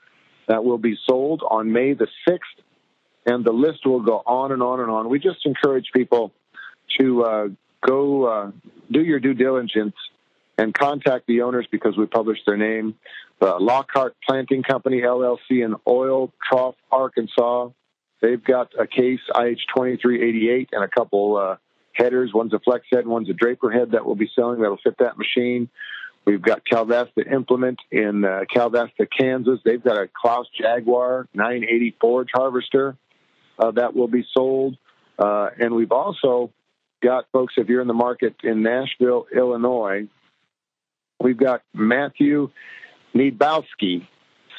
that 0.48 0.64
will 0.64 0.78
be 0.78 0.98
sold 1.06 1.42
on 1.48 1.72
May 1.72 1.94
the 1.94 2.08
6th, 2.28 2.38
and 3.24 3.44
the 3.44 3.52
list 3.52 3.86
will 3.86 4.00
go 4.00 4.22
on 4.26 4.50
and 4.50 4.62
on 4.62 4.80
and 4.80 4.90
on. 4.90 5.08
We 5.08 5.20
just 5.20 5.46
encourage 5.46 5.90
people 5.94 6.32
to 6.98 7.24
uh, 7.24 7.48
go 7.86 8.24
uh, 8.24 8.50
do 8.90 9.00
your 9.00 9.20
due 9.20 9.34
diligence 9.34 9.94
and 10.58 10.74
contact 10.74 11.26
the 11.26 11.42
owners 11.42 11.66
because 11.70 11.96
we 11.96 12.06
publish 12.06 12.38
their 12.46 12.56
name. 12.56 12.94
Uh, 13.40 13.58
Lockhart 13.60 14.16
Planting 14.26 14.62
Company 14.62 15.02
LLC 15.02 15.64
in 15.64 15.74
Oil 15.86 16.32
Trough, 16.48 16.76
Arkansas. 16.90 17.70
They've 18.24 18.42
got 18.42 18.72
a 18.80 18.86
case 18.86 19.20
IH2388 19.30 20.68
and 20.72 20.82
a 20.82 20.88
couple 20.88 21.36
uh, 21.36 21.56
headers. 21.92 22.30
One's 22.32 22.54
a 22.54 22.58
flex 22.58 22.86
head, 22.90 23.06
one's 23.06 23.28
a 23.28 23.34
draper 23.34 23.70
head 23.70 23.90
that 23.90 24.06
we'll 24.06 24.14
be 24.14 24.30
selling 24.34 24.62
that'll 24.62 24.78
fit 24.82 24.96
that 24.98 25.18
machine. 25.18 25.68
We've 26.24 26.40
got 26.40 26.62
Kalvesta 26.64 27.30
Implement 27.30 27.80
in 27.90 28.24
uh, 28.24 28.44
Kalvesta, 28.50 29.06
Kansas. 29.14 29.60
They've 29.62 29.82
got 29.82 29.98
a 29.98 30.08
Claas 30.08 30.46
Jaguar 30.58 31.28
980 31.34 31.96
forage 32.00 32.30
harvester 32.32 32.96
uh, 33.58 33.72
that 33.72 33.94
will 33.94 34.08
be 34.08 34.24
sold. 34.32 34.78
Uh, 35.18 35.50
and 35.60 35.74
we've 35.74 35.92
also 35.92 36.50
got 37.02 37.26
folks, 37.30 37.54
if 37.58 37.68
you're 37.68 37.82
in 37.82 37.88
the 37.88 37.92
market 37.92 38.36
in 38.42 38.62
Nashville, 38.62 39.26
Illinois, 39.36 40.08
we've 41.20 41.36
got 41.36 41.60
Matthew 41.74 42.50
Niedbowski 43.14 44.06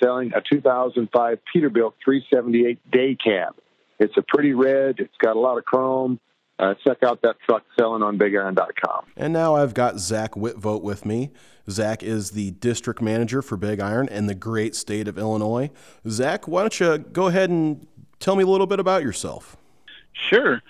selling 0.01 0.31
a 0.33 0.41
2005 0.41 1.39
Peterbilt 1.53 1.93
378 2.03 2.91
day 2.91 3.15
cab. 3.15 3.55
It's 3.99 4.15
a 4.17 4.21
pretty 4.21 4.53
red. 4.53 4.99
It's 4.99 5.15
got 5.21 5.35
a 5.35 5.39
lot 5.39 5.57
of 5.57 5.65
chrome. 5.65 6.19
Uh, 6.57 6.73
check 6.85 7.03
out 7.03 7.21
that 7.21 7.35
truck 7.45 7.63
selling 7.77 8.01
on 8.01 8.17
bigiron.com. 8.17 9.05
And 9.17 9.33
now 9.33 9.55
I've 9.55 9.73
got 9.73 9.99
Zach 9.99 10.31
Whitvote 10.31 10.81
with 10.81 11.05
me. 11.05 11.31
Zach 11.69 12.01
is 12.01 12.31
the 12.31 12.51
district 12.51 13.01
manager 13.01 13.41
for 13.41 13.57
Big 13.57 13.81
Iron 13.81 14.07
in 14.07 14.27
the 14.27 14.35
great 14.35 14.75
state 14.75 15.07
of 15.07 15.17
Illinois. 15.17 15.69
Zach, 16.07 16.47
why 16.47 16.61
don't 16.61 16.79
you 16.79 16.97
go 16.97 17.27
ahead 17.27 17.49
and 17.49 17.85
tell 18.19 18.35
me 18.35 18.43
a 18.43 18.47
little 18.47 18.67
bit 18.67 18.79
about 18.79 19.03
yourself? 19.03 19.57
Sure. 20.13 20.61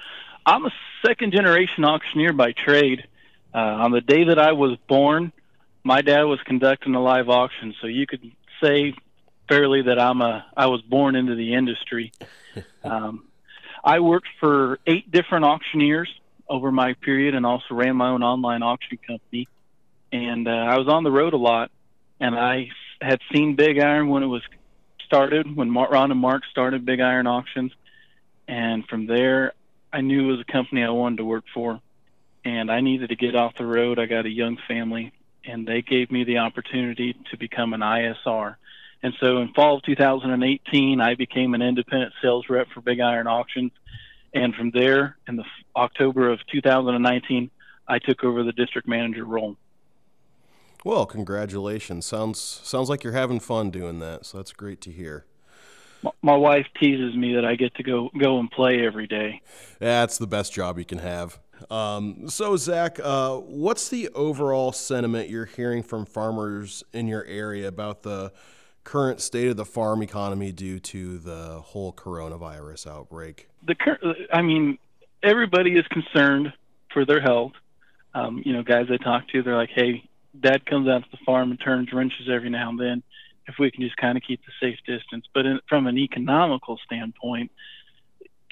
I'm 0.46 0.66
a 0.66 0.72
second 1.06 1.34
generation 1.34 1.86
auctioneer 1.86 2.34
by 2.34 2.54
trade. 2.54 3.08
Uh, 3.54 3.58
on 3.58 3.92
the 3.92 4.02
day 4.02 4.26
that 4.26 4.40
I 4.40 4.54
was 4.54 4.78
born, 4.88 5.32
my 5.84 6.02
dad 6.02 6.24
was 6.24 6.40
conducting 6.46 6.96
a 6.96 7.02
live 7.02 7.30
auction, 7.30 7.76
so 7.80 7.88
you 7.88 8.08
could 8.08 8.32
say 8.62 8.94
fairly 9.48 9.84
that 9.84 10.00
I'm 10.00 10.22
a 10.22 10.46
I 10.56 10.68
was 10.68 10.82
born 10.82 11.16
into 11.16 11.36
the 11.36 11.54
industry. 11.54 12.12
um, 12.84 13.26
I 13.84 14.00
worked 14.00 14.28
for 14.40 14.80
eight 14.88 15.12
different 15.12 15.46
auctioneers 15.46 16.10
over 16.48 16.72
my 16.72 16.94
period, 16.94 17.36
and 17.36 17.46
also 17.46 17.74
ran 17.74 17.96
my 17.96 18.10
own 18.10 18.24
online 18.24 18.64
auction 18.64 18.98
company. 19.06 19.48
And 20.12 20.48
uh, 20.48 20.52
I 20.52 20.78
was 20.78 20.88
on 20.88 21.04
the 21.04 21.12
road 21.12 21.34
a 21.34 21.38
lot, 21.38 21.72
and 22.20 22.36
I 22.36 22.70
had 23.02 23.20
seen 23.34 23.56
Big 23.56 23.80
Iron 23.80 24.10
when 24.10 24.24
it 24.24 24.28
was 24.28 24.44
started, 25.06 25.56
when 25.56 25.74
Ron 25.74 26.12
and 26.12 26.20
Mark 26.20 26.44
started 26.50 26.86
Big 26.86 27.00
Iron 27.00 27.28
Auctions, 27.28 27.72
and 28.48 28.88
from 28.88 29.08
there, 29.08 29.54
I 29.92 30.02
knew 30.02 30.30
it 30.30 30.32
was 30.32 30.42
a 30.42 30.52
company 30.52 30.84
I 30.84 30.90
wanted 30.90 31.18
to 31.18 31.26
work 31.26 31.46
for. 31.54 31.80
And 32.44 32.72
I 32.72 32.82
needed 32.82 33.10
to 33.10 33.16
get 33.16 33.36
off 33.36 33.56
the 33.58 33.66
road. 33.66 33.98
I 33.98 34.06
got 34.06 34.26
a 34.26 34.30
young 34.30 34.58
family, 34.68 35.14
and 35.44 35.68
they 35.68 35.82
gave 35.82 36.12
me 36.12 36.24
the 36.24 36.40
opportunity 36.40 37.16
to 37.32 37.38
become 37.38 37.74
an 37.74 37.82
ISR. 37.82 38.56
And 39.06 39.14
so 39.20 39.38
in 39.38 39.54
fall 39.54 39.78
of 39.78 39.84
2018, 39.84 41.00
I 41.00 41.14
became 41.14 41.54
an 41.54 41.62
independent 41.62 42.12
sales 42.24 42.46
rep 42.50 42.68
for 42.74 42.82
Big 42.82 43.00
Iron 43.00 43.28
Auctions. 43.28 43.72
And 44.34 44.56
from 44.56 44.72
there, 44.72 45.16
in 45.28 45.36
the 45.36 45.44
October 45.76 46.32
of 46.32 46.40
2019, 46.52 47.52
I 47.88 48.00
took 48.00 48.24
over 48.24 48.42
the 48.42 48.52
district 48.52 48.88
manager 48.88 49.24
role. 49.24 49.58
Well, 50.84 51.06
congratulations. 51.06 52.08
Sounds 52.08 52.40
sounds 52.40 52.90
like 52.90 53.04
you're 53.04 53.14
having 53.14 53.40
fun 53.40 53.70
doing 53.70 54.00
that. 54.00 54.26
So 54.26 54.40
that's 54.40 54.52
great 54.52 54.82
to 54.82 54.92
hear. 54.92 55.26
My 56.24 56.36
wife 56.36 56.66
teases 56.80 57.16
me 57.16 57.36
that 57.36 57.46
I 57.46 57.54
get 57.54 57.76
to 57.76 57.84
go 57.84 58.10
go 58.20 58.40
and 58.40 58.50
play 58.50 58.84
every 58.84 59.06
day. 59.06 59.40
That's 59.78 60.18
the 60.18 60.28
best 60.28 60.52
job 60.52 60.80
you 60.80 60.86
can 60.86 60.98
have. 60.98 61.40
Um, 61.70 62.28
so, 62.28 62.58
Zach, 62.58 63.00
uh, 63.02 63.38
what's 63.38 63.88
the 63.88 64.10
overall 64.16 64.72
sentiment 64.72 65.30
you're 65.30 65.46
hearing 65.46 65.84
from 65.84 66.08
farmers 66.08 66.84
in 66.92 67.08
your 67.08 67.24
area 67.26 67.68
about 67.68 68.02
the 68.02 68.34
current 68.86 69.20
state 69.20 69.50
of 69.50 69.58
the 69.58 69.66
farm 69.66 70.02
economy 70.02 70.54
due 70.54 70.80
to 70.80 71.18
the 71.18 71.60
whole 71.62 71.92
coronavirus 71.92 72.88
outbreak? 72.88 73.50
The 73.68 73.76
I 74.32 74.42
mean, 74.42 74.78
everybody 75.22 75.72
is 75.78 75.86
concerned 75.88 76.54
for 76.94 77.06
their 77.06 77.20
health. 77.20 77.52
Um, 78.14 78.42
you 78.46 78.54
know, 78.54 78.64
guys 78.64 78.86
I 78.90 78.96
talk 79.04 79.28
to, 79.30 79.44
they're 79.44 79.58
like, 79.58 79.72
"Hey, 79.76 80.08
Dad 80.40 80.66
comes 80.66 80.88
out 80.88 81.04
to 81.04 81.10
the 81.12 81.18
farm 81.26 81.52
and 81.52 81.60
turns 81.60 81.92
wrenches 81.92 82.30
every 82.32 82.50
now 82.50 82.70
and 82.70 82.80
then. 82.80 83.04
If 83.48 83.56
we 83.60 83.70
can 83.70 83.84
just 83.84 83.98
kind 83.98 84.18
of 84.18 84.24
keep 84.24 84.40
the 84.46 84.54
safe 84.62 84.80
distance." 84.86 85.26
But 85.34 85.46
in, 85.46 85.60
from 85.68 85.88
an 85.88 85.98
economical 85.98 86.80
standpoint, 86.86 87.52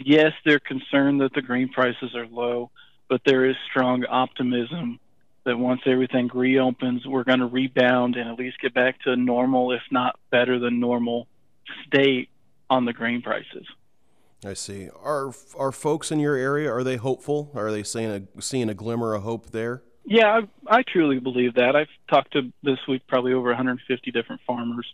yes, 0.03 0.33
they're 0.43 0.59
concerned 0.59 1.21
that 1.21 1.33
the 1.33 1.41
grain 1.41 1.69
prices 1.69 2.15
are 2.15 2.27
low, 2.27 2.71
but 3.07 3.21
there 3.25 3.45
is 3.45 3.55
strong 3.69 4.03
optimism 4.05 4.99
that 5.45 5.57
once 5.57 5.81
everything 5.85 6.29
reopens, 6.33 7.05
we're 7.05 7.23
going 7.23 7.39
to 7.39 7.45
rebound 7.45 8.15
and 8.15 8.29
at 8.29 8.39
least 8.39 8.59
get 8.61 8.73
back 8.73 9.01
to 9.01 9.15
normal, 9.15 9.71
if 9.71 9.81
not 9.91 10.17
better 10.31 10.59
than 10.59 10.79
normal, 10.79 11.27
state 11.87 12.29
on 12.69 12.85
the 12.85 12.93
grain 12.93 13.21
prices. 13.21 13.67
I 14.45 14.53
see. 14.53 14.89
Are 15.01 15.31
are 15.57 15.71
folks 15.71 16.11
in 16.11 16.19
your 16.19 16.35
area 16.35 16.71
are 16.71 16.83
they 16.83 16.97
hopeful? 16.97 17.51
Are 17.55 17.71
they 17.71 17.83
saying 17.83 18.27
a, 18.37 18.41
seeing 18.41 18.69
a 18.69 18.73
glimmer 18.73 19.13
of 19.13 19.23
hope 19.23 19.51
there? 19.51 19.83
Yeah, 20.05 20.41
I, 20.67 20.79
I 20.79 20.83
truly 20.83 21.19
believe 21.19 21.55
that. 21.55 21.75
I've 21.77 21.87
talked 22.09 22.33
to 22.33 22.51
this 22.61 22.79
week 22.87 23.03
probably 23.07 23.33
over 23.33 23.47
150 23.49 24.11
different 24.11 24.41
farmers, 24.45 24.85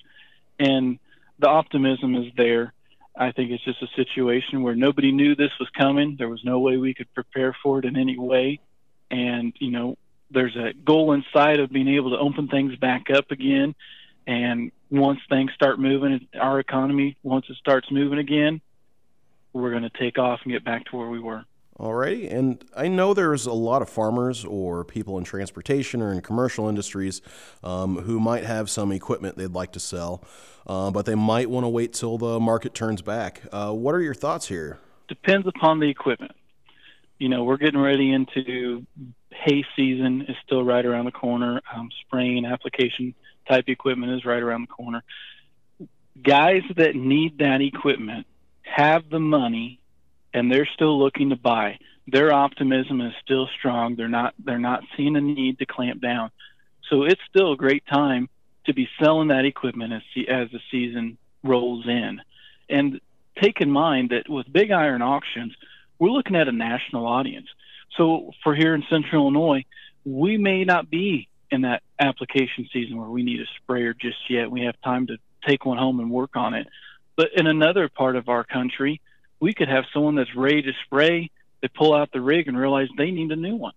and 0.59 0.99
the 1.39 1.49
optimism 1.49 2.15
is 2.15 2.31
there. 2.37 2.73
I 3.17 3.31
think 3.31 3.51
it's 3.51 3.63
just 3.63 3.81
a 3.81 3.87
situation 3.95 4.61
where 4.61 4.75
nobody 4.75 5.11
knew 5.11 5.35
this 5.35 5.51
was 5.59 5.67
coming. 5.77 6.15
There 6.17 6.29
was 6.29 6.43
no 6.43 6.59
way 6.59 6.77
we 6.77 6.93
could 6.93 7.11
prepare 7.13 7.55
for 7.63 7.79
it 7.79 7.85
in 7.85 7.97
any 7.97 8.19
way, 8.19 8.59
and 9.09 9.53
you 9.59 9.71
know 9.71 9.97
there's 10.31 10.55
a 10.55 10.73
goal 10.73 11.13
inside 11.13 11.59
of 11.59 11.71
being 11.71 11.87
able 11.89 12.11
to 12.11 12.17
open 12.17 12.47
things 12.47 12.75
back 12.75 13.09
up 13.13 13.31
again. 13.31 13.75
And 14.27 14.71
once 14.91 15.19
things 15.29 15.51
start 15.55 15.79
moving, 15.79 16.27
our 16.39 16.59
economy, 16.59 17.17
once 17.23 17.45
it 17.49 17.57
starts 17.57 17.91
moving 17.91 18.19
again, 18.19 18.61
we're 19.53 19.71
going 19.71 19.83
to 19.83 19.89
take 19.89 20.19
off 20.19 20.41
and 20.43 20.53
get 20.53 20.63
back 20.63 20.85
to 20.85 20.97
where 20.97 21.09
we 21.09 21.19
were. 21.19 21.45
Alrighty, 21.79 22.31
and 22.31 22.61
I 22.75 22.89
know 22.89 23.13
there's 23.13 23.45
a 23.45 23.53
lot 23.53 23.81
of 23.81 23.89
farmers 23.89 24.43
or 24.43 24.83
people 24.83 25.17
in 25.17 25.23
transportation 25.23 26.01
or 26.01 26.11
in 26.11 26.19
commercial 26.19 26.67
industries 26.67 27.21
um, 27.63 27.99
who 27.99 28.19
might 28.19 28.43
have 28.43 28.69
some 28.69 28.91
equipment 28.91 29.37
they'd 29.37 29.53
like 29.53 29.71
to 29.71 29.79
sell, 29.79 30.21
uh, 30.67 30.91
but 30.91 31.05
they 31.05 31.15
might 31.15 31.49
want 31.49 31.63
to 31.63 31.69
wait 31.69 31.93
till 31.93 32.17
the 32.17 32.37
market 32.37 32.73
turns 32.73 33.01
back. 33.01 33.43
Uh, 33.53 33.71
what 33.71 33.95
are 33.95 34.01
your 34.01 34.13
thoughts 34.13 34.49
here? 34.49 34.77
Depends 35.07 35.47
upon 35.47 35.79
the 35.79 35.89
equipment. 35.89 36.33
You 37.17 37.29
know, 37.29 37.45
we're 37.45 37.57
getting 37.57 37.79
ready 37.79 38.11
into 38.11 38.85
hay 39.31 39.63
season 39.75 40.23
is 40.27 40.35
still 40.45 40.63
right 40.63 40.85
around 40.85 41.05
the 41.05 41.11
corner. 41.11 41.61
Um, 41.73 41.89
spraying 42.01 42.45
application 42.45 43.13
type 43.47 43.65
equipment 43.67 44.13
is 44.13 44.25
right 44.25 44.41
around 44.41 44.61
the 44.61 44.73
corner. 44.73 45.03
Guys 46.21 46.63
that 46.75 46.95
need 46.95 47.37
that 47.39 47.61
equipment 47.61 48.27
have 48.61 49.09
the 49.09 49.19
money 49.19 49.79
and 50.33 50.51
they're 50.51 50.69
still 50.73 50.99
looking 50.99 51.29
to 51.29 51.35
buy. 51.35 51.79
Their 52.07 52.33
optimism 52.33 53.01
is 53.01 53.13
still 53.23 53.47
strong. 53.57 53.95
They're 53.95 54.07
not 54.07 54.33
they're 54.43 54.59
not 54.59 54.83
seeing 54.95 55.15
a 55.15 55.21
need 55.21 55.59
to 55.59 55.65
clamp 55.65 56.01
down. 56.01 56.31
So 56.89 57.03
it's 57.03 57.21
still 57.29 57.53
a 57.53 57.57
great 57.57 57.85
time 57.87 58.29
to 58.65 58.73
be 58.73 58.89
selling 59.01 59.29
that 59.29 59.45
equipment 59.45 59.93
as 59.93 60.01
as 60.27 60.49
the 60.51 60.59
season 60.71 61.17
rolls 61.43 61.87
in. 61.87 62.21
And 62.69 62.99
take 63.41 63.61
in 63.61 63.71
mind 63.71 64.09
that 64.09 64.29
with 64.29 64.51
big 64.51 64.71
iron 64.71 65.01
auctions, 65.01 65.55
we're 65.97 66.09
looking 66.09 66.35
at 66.35 66.47
a 66.47 66.51
national 66.51 67.05
audience. 67.05 67.47
So 67.97 68.31
for 68.43 68.55
here 68.55 68.73
in 68.75 68.83
Central 68.89 69.23
Illinois, 69.23 69.65
we 70.05 70.37
may 70.37 70.63
not 70.63 70.89
be 70.89 71.27
in 71.51 71.61
that 71.61 71.81
application 71.99 72.69
season 72.71 72.97
where 72.97 73.09
we 73.09 73.23
need 73.23 73.39
a 73.41 73.45
sprayer 73.57 73.93
just 73.93 74.17
yet. 74.29 74.51
We 74.51 74.61
have 74.61 74.79
time 74.81 75.07
to 75.07 75.17
take 75.45 75.65
one 75.65 75.77
home 75.77 75.99
and 75.99 76.09
work 76.11 76.35
on 76.35 76.53
it. 76.53 76.67
But 77.15 77.29
in 77.35 77.47
another 77.47 77.89
part 77.89 78.15
of 78.15 78.29
our 78.29 78.43
country, 78.43 79.01
we 79.39 79.53
could 79.53 79.67
have 79.67 79.85
someone 79.93 80.15
that's 80.15 80.35
ready 80.35 80.61
to 80.61 80.71
spray, 80.85 81.31
they 81.61 81.67
pull 81.67 81.93
out 81.93 82.11
the 82.11 82.21
rig 82.21 82.47
and 82.47 82.57
realize 82.57 82.87
they 82.97 83.11
need 83.11 83.31
a 83.31 83.35
new 83.35 83.55
one. 83.55 83.73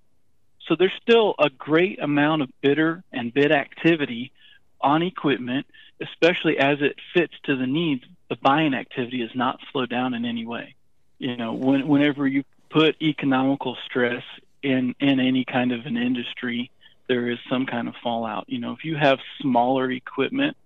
So 0.68 0.76
there's 0.78 0.92
still 1.02 1.34
a 1.38 1.50
great 1.50 2.00
amount 2.00 2.42
of 2.42 2.50
bidder 2.60 3.02
and 3.12 3.34
bid 3.34 3.50
activity 3.50 4.32
on 4.80 5.02
equipment, 5.02 5.66
especially 6.00 6.58
as 6.58 6.78
it 6.80 6.96
fits 7.14 7.34
to 7.44 7.56
the 7.56 7.66
needs. 7.66 8.04
The 8.28 8.36
buying 8.36 8.74
activity 8.74 9.22
is 9.22 9.30
not 9.34 9.58
slowed 9.70 9.90
down 9.90 10.14
in 10.14 10.24
any 10.24 10.46
way. 10.46 10.74
You 11.18 11.36
know, 11.36 11.52
when, 11.52 11.86
whenever 11.86 12.26
you 12.26 12.44
put 12.72 13.00
economical 13.02 13.76
stress 13.86 14.22
in 14.62 14.94
in 15.00 15.20
any 15.20 15.44
kind 15.44 15.72
of 15.72 15.86
an 15.86 15.96
industry, 15.96 16.70
there 17.08 17.30
is 17.30 17.38
some 17.50 17.66
kind 17.66 17.88
of 17.88 17.94
fallout. 18.02 18.44
You 18.48 18.58
know, 18.58 18.72
if 18.72 18.84
you 18.84 18.96
have 18.96 19.18
smaller 19.40 19.90
equipment, 19.90 20.56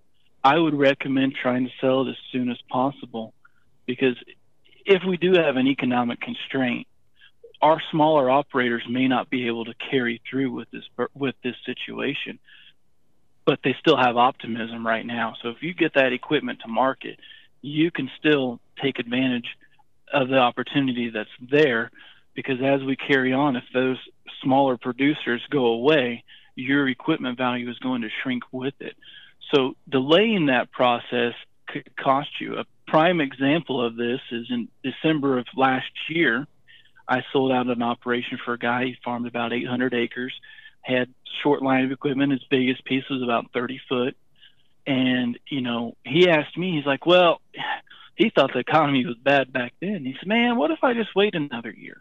I 0.44 0.58
would 0.58 0.75
recommend 0.75 1.34
trying 1.34 1.64
to 1.64 1.72
sell 1.80 2.06
it 2.06 2.10
as 2.10 2.16
soon 2.30 2.50
as 2.50 2.58
possible 2.70 3.34
because 3.86 4.16
if 4.84 5.02
we 5.06 5.16
do 5.16 5.32
have 5.32 5.56
an 5.56 5.66
economic 5.66 6.20
constraint, 6.20 6.86
our 7.60 7.82
smaller 7.90 8.30
operators 8.30 8.82
may 8.88 9.08
not 9.08 9.30
be 9.30 9.46
able 9.46 9.64
to 9.64 9.75
carry 9.90 10.20
through 10.28 10.52
with 10.52 10.70
this 10.70 10.84
with 11.14 11.34
this 11.42 11.56
situation, 11.64 12.38
but 13.44 13.60
they 13.64 13.75
still 13.80 13.96
have 13.96 14.16
optimism 14.16 14.86
right 14.86 15.06
now. 15.06 15.34
So 15.42 15.48
if 15.48 15.62
you 15.62 15.75
get 15.75 15.94
that 15.94 16.12
equipment 16.12 16.60
to 16.60 16.68
market, 16.68 17.18
you 17.62 17.90
can 17.90 18.10
still 18.18 18.60
take 18.80 18.98
advantage 18.98 19.46
of 20.12 20.28
the 20.28 20.38
opportunity 20.38 21.10
that's 21.10 21.28
there 21.50 21.90
because 22.34 22.58
as 22.62 22.82
we 22.82 22.96
carry 22.96 23.32
on, 23.32 23.56
if 23.56 23.64
those 23.72 23.98
smaller 24.42 24.76
producers 24.76 25.42
go 25.50 25.66
away, 25.66 26.22
your 26.54 26.88
equipment 26.88 27.36
value 27.38 27.68
is 27.68 27.78
going 27.78 28.02
to 28.02 28.08
shrink 28.22 28.44
with 28.52 28.75
it. 28.80 28.96
So 29.54 29.75
delaying 29.88 30.46
that 30.46 30.70
process 30.70 31.32
could 31.66 31.88
cost 31.96 32.28
you. 32.40 32.58
A 32.58 32.64
prime 32.86 33.20
example 33.20 33.84
of 33.84 33.96
this 33.96 34.20
is 34.30 34.46
in 34.50 34.68
December 34.84 35.38
of 35.38 35.46
last 35.56 35.90
year, 36.08 36.46
I 37.08 37.22
sold 37.32 37.52
out 37.52 37.68
an 37.68 37.82
operation 37.82 38.38
for 38.44 38.54
a 38.54 38.58
guy. 38.58 38.84
He 38.84 38.96
farmed 39.04 39.26
about 39.26 39.52
800 39.52 39.94
acres, 39.94 40.32
had 40.82 41.08
short 41.42 41.62
line 41.62 41.84
of 41.84 41.92
equipment. 41.92 42.32
His 42.32 42.44
biggest 42.50 42.84
piece 42.84 43.04
was 43.08 43.22
about 43.22 43.52
30 43.52 43.80
foot. 43.88 44.16
And, 44.86 45.38
you 45.48 45.62
know, 45.62 45.96
he 46.04 46.28
asked 46.28 46.56
me, 46.56 46.76
he's 46.76 46.86
like, 46.86 47.06
well, 47.06 47.40
he 48.16 48.30
thought 48.30 48.52
the 48.52 48.61
economy 48.61 49.04
was 49.04 49.16
bad 49.16 49.52
back 49.52 49.75
then. 49.80 50.04
He 50.04 50.16
said, 50.18 50.26
man, 50.26 50.56
what 50.56 50.70
if 50.70 50.82
I 50.82 50.94
just 50.94 51.14
wait 51.14 51.35
another 51.35 51.70
year? 51.70 51.99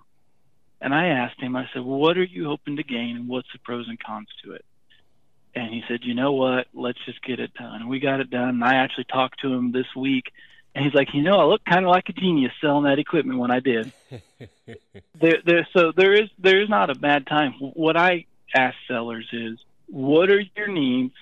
And 0.81 0.93
I 0.93 1.07
asked 1.07 1.39
him, 1.41 1.55
I 1.55 1.67
said, 1.73 1.83
well, 1.83 1.99
what 1.99 2.17
are 2.17 2.23
you 2.23 2.45
hoping 2.45 2.77
to 2.77 2.83
gain 2.83 3.15
and 3.17 3.27
what's 3.27 3.51
the 3.51 3.59
pros 3.59 3.87
and 3.87 3.99
cons 3.99 4.27
to 4.43 4.53
it? 4.53 4.65
And 5.53 5.73
he 5.73 5.83
said, 5.87 5.99
you 6.03 6.13
know 6.13 6.33
what? 6.33 6.67
Let's 6.73 6.99
just 7.05 7.23
get 7.23 7.39
it 7.39 7.53
done. 7.53 7.81
And 7.81 7.89
we 7.89 7.99
got 7.99 8.19
it 8.19 8.29
done. 8.29 8.49
And 8.49 8.63
I 8.63 8.75
actually 8.75 9.05
talked 9.05 9.41
to 9.41 9.53
him 9.53 9.71
this 9.71 9.87
week. 9.95 10.31
And 10.73 10.83
he's 10.83 10.93
like, 10.93 11.13
you 11.13 11.21
know, 11.21 11.37
I 11.39 11.45
look 11.45 11.63
kind 11.63 11.85
of 11.85 11.91
like 11.91 12.09
a 12.09 12.13
genius 12.13 12.51
selling 12.59 12.83
that 12.83 12.99
equipment 12.99 13.39
when 13.39 13.51
I 13.51 13.61
did. 13.61 13.93
there, 15.15 15.37
there, 15.45 15.67
so 15.71 15.93
there 15.95 16.13
is 16.13 16.29
there 16.37 16.61
is 16.61 16.67
not 16.67 16.89
a 16.89 16.95
bad 16.95 17.25
time. 17.25 17.53
What 17.59 17.95
I 17.95 18.25
ask 18.53 18.75
sellers 18.85 19.27
is, 19.31 19.57
what 19.87 20.29
are 20.29 20.43
your 20.55 20.67
needs, 20.67 21.13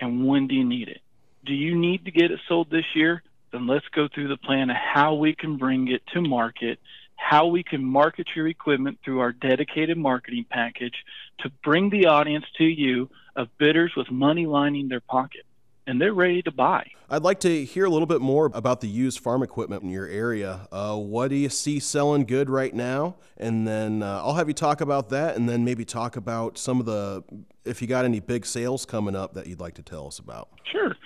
and 0.00 0.26
when 0.26 0.46
do 0.46 0.54
you 0.54 0.64
need 0.64 0.88
it? 0.88 1.00
Do 1.44 1.52
you 1.52 1.76
need 1.76 2.04
to 2.04 2.12
get 2.12 2.30
it 2.30 2.38
sold 2.46 2.70
this 2.70 2.84
year? 2.94 3.22
Then 3.52 3.66
let's 3.66 3.86
go 3.94 4.08
through 4.12 4.28
the 4.28 4.36
plan 4.36 4.70
of 4.70 4.76
how 4.76 5.14
we 5.14 5.34
can 5.34 5.56
bring 5.58 5.88
it 5.88 6.02
to 6.14 6.20
market 6.20 6.78
how 7.22 7.46
we 7.46 7.62
can 7.62 7.84
market 7.84 8.26
your 8.34 8.48
equipment 8.48 8.98
through 9.04 9.20
our 9.20 9.32
dedicated 9.32 9.96
marketing 9.96 10.44
package 10.50 10.94
to 11.38 11.50
bring 11.62 11.88
the 11.88 12.06
audience 12.06 12.44
to 12.58 12.64
you 12.64 13.08
of 13.36 13.46
bidders 13.58 13.92
with 13.96 14.10
money 14.10 14.44
lining 14.44 14.88
their 14.88 15.00
pocket 15.00 15.44
and 15.86 16.00
they're 16.00 16.14
ready 16.14 16.42
to 16.42 16.50
buy. 16.50 16.88
I'd 17.10 17.22
like 17.22 17.40
to 17.40 17.64
hear 17.64 17.84
a 17.84 17.90
little 17.90 18.06
bit 18.06 18.20
more 18.20 18.50
about 18.54 18.80
the 18.80 18.88
used 18.88 19.20
farm 19.20 19.42
equipment 19.42 19.82
in 19.82 19.90
your 19.90 20.06
area. 20.06 20.68
Uh, 20.70 20.96
what 20.96 21.28
do 21.28 21.36
you 21.36 21.48
see 21.48 21.80
selling 21.80 22.24
good 22.24 22.48
right 22.48 22.72
now? 22.72 23.16
And 23.36 23.66
then 23.66 24.02
uh, 24.02 24.22
I'll 24.24 24.34
have 24.34 24.48
you 24.48 24.54
talk 24.54 24.80
about 24.80 25.10
that 25.10 25.36
and 25.36 25.48
then 25.48 25.64
maybe 25.64 25.84
talk 25.84 26.16
about 26.16 26.56
some 26.56 26.80
of 26.80 26.86
the, 26.86 27.24
if 27.64 27.82
you 27.82 27.88
got 27.88 28.04
any 28.04 28.20
big 28.20 28.46
sales 28.46 28.86
coming 28.86 29.16
up 29.16 29.34
that 29.34 29.46
you'd 29.46 29.60
like 29.60 29.74
to 29.74 29.82
tell 29.82 30.06
us 30.06 30.18
about. 30.18 30.48
Sure. 30.70 30.96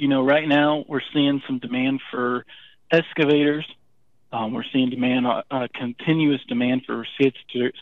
You 0.00 0.08
know, 0.08 0.24
right 0.24 0.48
now 0.48 0.84
we're 0.88 1.02
seeing 1.12 1.42
some 1.46 1.58
demand 1.58 2.00
for 2.10 2.46
excavators 2.90 3.66
um, 4.32 4.52
we're 4.52 4.64
seeing 4.72 4.90
demand, 4.90 5.26
uh, 5.26 5.42
uh, 5.50 5.68
continuous 5.74 6.40
demand 6.48 6.82
for 6.86 7.04
skid, 7.14 7.34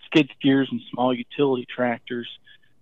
skid 0.07 0.31
steers 0.39 0.69
and 0.71 0.81
small 0.91 1.13
utility 1.13 1.67
tractors, 1.69 2.29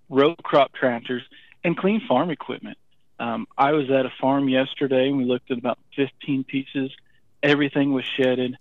row 0.09 0.37
crop 0.37 0.73
tractors, 0.73 1.23
and 1.65 1.77
clean 1.77 2.01
farm 2.07 2.31
equipment. 2.31 2.79
Um, 3.19 3.49
I 3.59 3.73
was 3.73 3.91
at 3.91 4.07
a 4.07 4.13
farm 4.21 4.49
yesterday 4.49 5.09
and 5.09 5.17
we 5.17 5.25
looked 5.25 5.51
at 5.51 5.59
about 5.59 5.79
15 5.97 6.45
pieces. 6.45 6.93
Everything 7.43 7.93
was 7.93 8.05
shedded. 8.05 8.57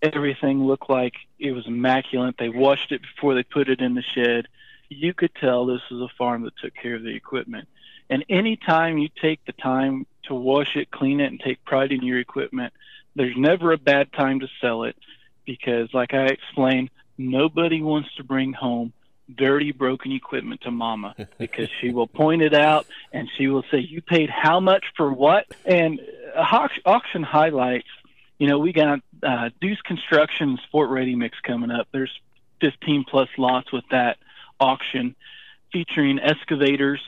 Everything 0.00 0.64
looked 0.64 0.88
like 0.88 1.14
it 1.38 1.52
was 1.52 1.66
immaculate. 1.66 2.36
They 2.38 2.48
washed 2.48 2.92
it 2.92 3.02
before 3.02 3.34
they 3.34 3.42
put 3.42 3.68
it 3.68 3.80
in 3.80 3.94
the 3.94 4.04
shed. 4.14 4.46
You 4.88 5.12
could 5.12 5.34
tell 5.34 5.66
this 5.66 5.80
was 5.90 6.00
a 6.00 6.14
farm 6.16 6.44
that 6.44 6.56
took 6.62 6.74
care 6.74 6.94
of 6.94 7.02
the 7.02 7.14
equipment. 7.14 7.68
And 8.08 8.24
anytime 8.28 8.98
you 8.98 9.08
take 9.20 9.44
the 9.44 9.52
time 9.52 10.06
to 10.24 10.34
wash 10.34 10.76
it, 10.76 10.90
clean 10.90 11.20
it, 11.20 11.26
and 11.26 11.40
take 11.40 11.64
pride 11.64 11.92
in 11.92 12.02
your 12.02 12.18
equipment, 12.18 12.72
there's 13.14 13.36
never 13.36 13.72
a 13.72 13.78
bad 13.78 14.12
time 14.12 14.40
to 14.40 14.48
sell 14.60 14.84
it 14.84 14.96
because, 15.44 15.88
like 15.92 16.14
I 16.14 16.26
explained, 16.26 16.90
nobody 17.18 17.82
wants 17.82 18.14
to 18.16 18.24
bring 18.24 18.52
home 18.52 18.92
dirty, 19.34 19.72
broken 19.72 20.12
equipment 20.12 20.60
to 20.62 20.70
mama 20.70 21.14
because 21.38 21.68
she 21.80 21.90
will 21.90 22.06
point 22.06 22.42
it 22.42 22.54
out 22.54 22.86
and 23.12 23.28
she 23.36 23.48
will 23.48 23.64
say, 23.70 23.78
You 23.78 24.02
paid 24.02 24.30
how 24.30 24.60
much 24.60 24.84
for 24.96 25.12
what? 25.12 25.46
And 25.64 26.00
auction 26.84 27.22
highlights, 27.22 27.88
you 28.38 28.46
know, 28.48 28.58
we 28.58 28.72
got 28.72 29.00
uh, 29.22 29.50
Deuce 29.60 29.80
Construction 29.82 30.58
Sport 30.66 30.90
Ready 30.90 31.16
Mix 31.16 31.38
coming 31.40 31.70
up. 31.70 31.88
There's 31.92 32.12
15 32.60 33.04
plus 33.08 33.28
lots 33.38 33.72
with 33.72 33.84
that 33.90 34.18
auction 34.60 35.16
featuring 35.72 36.18
excavators, 36.18 37.00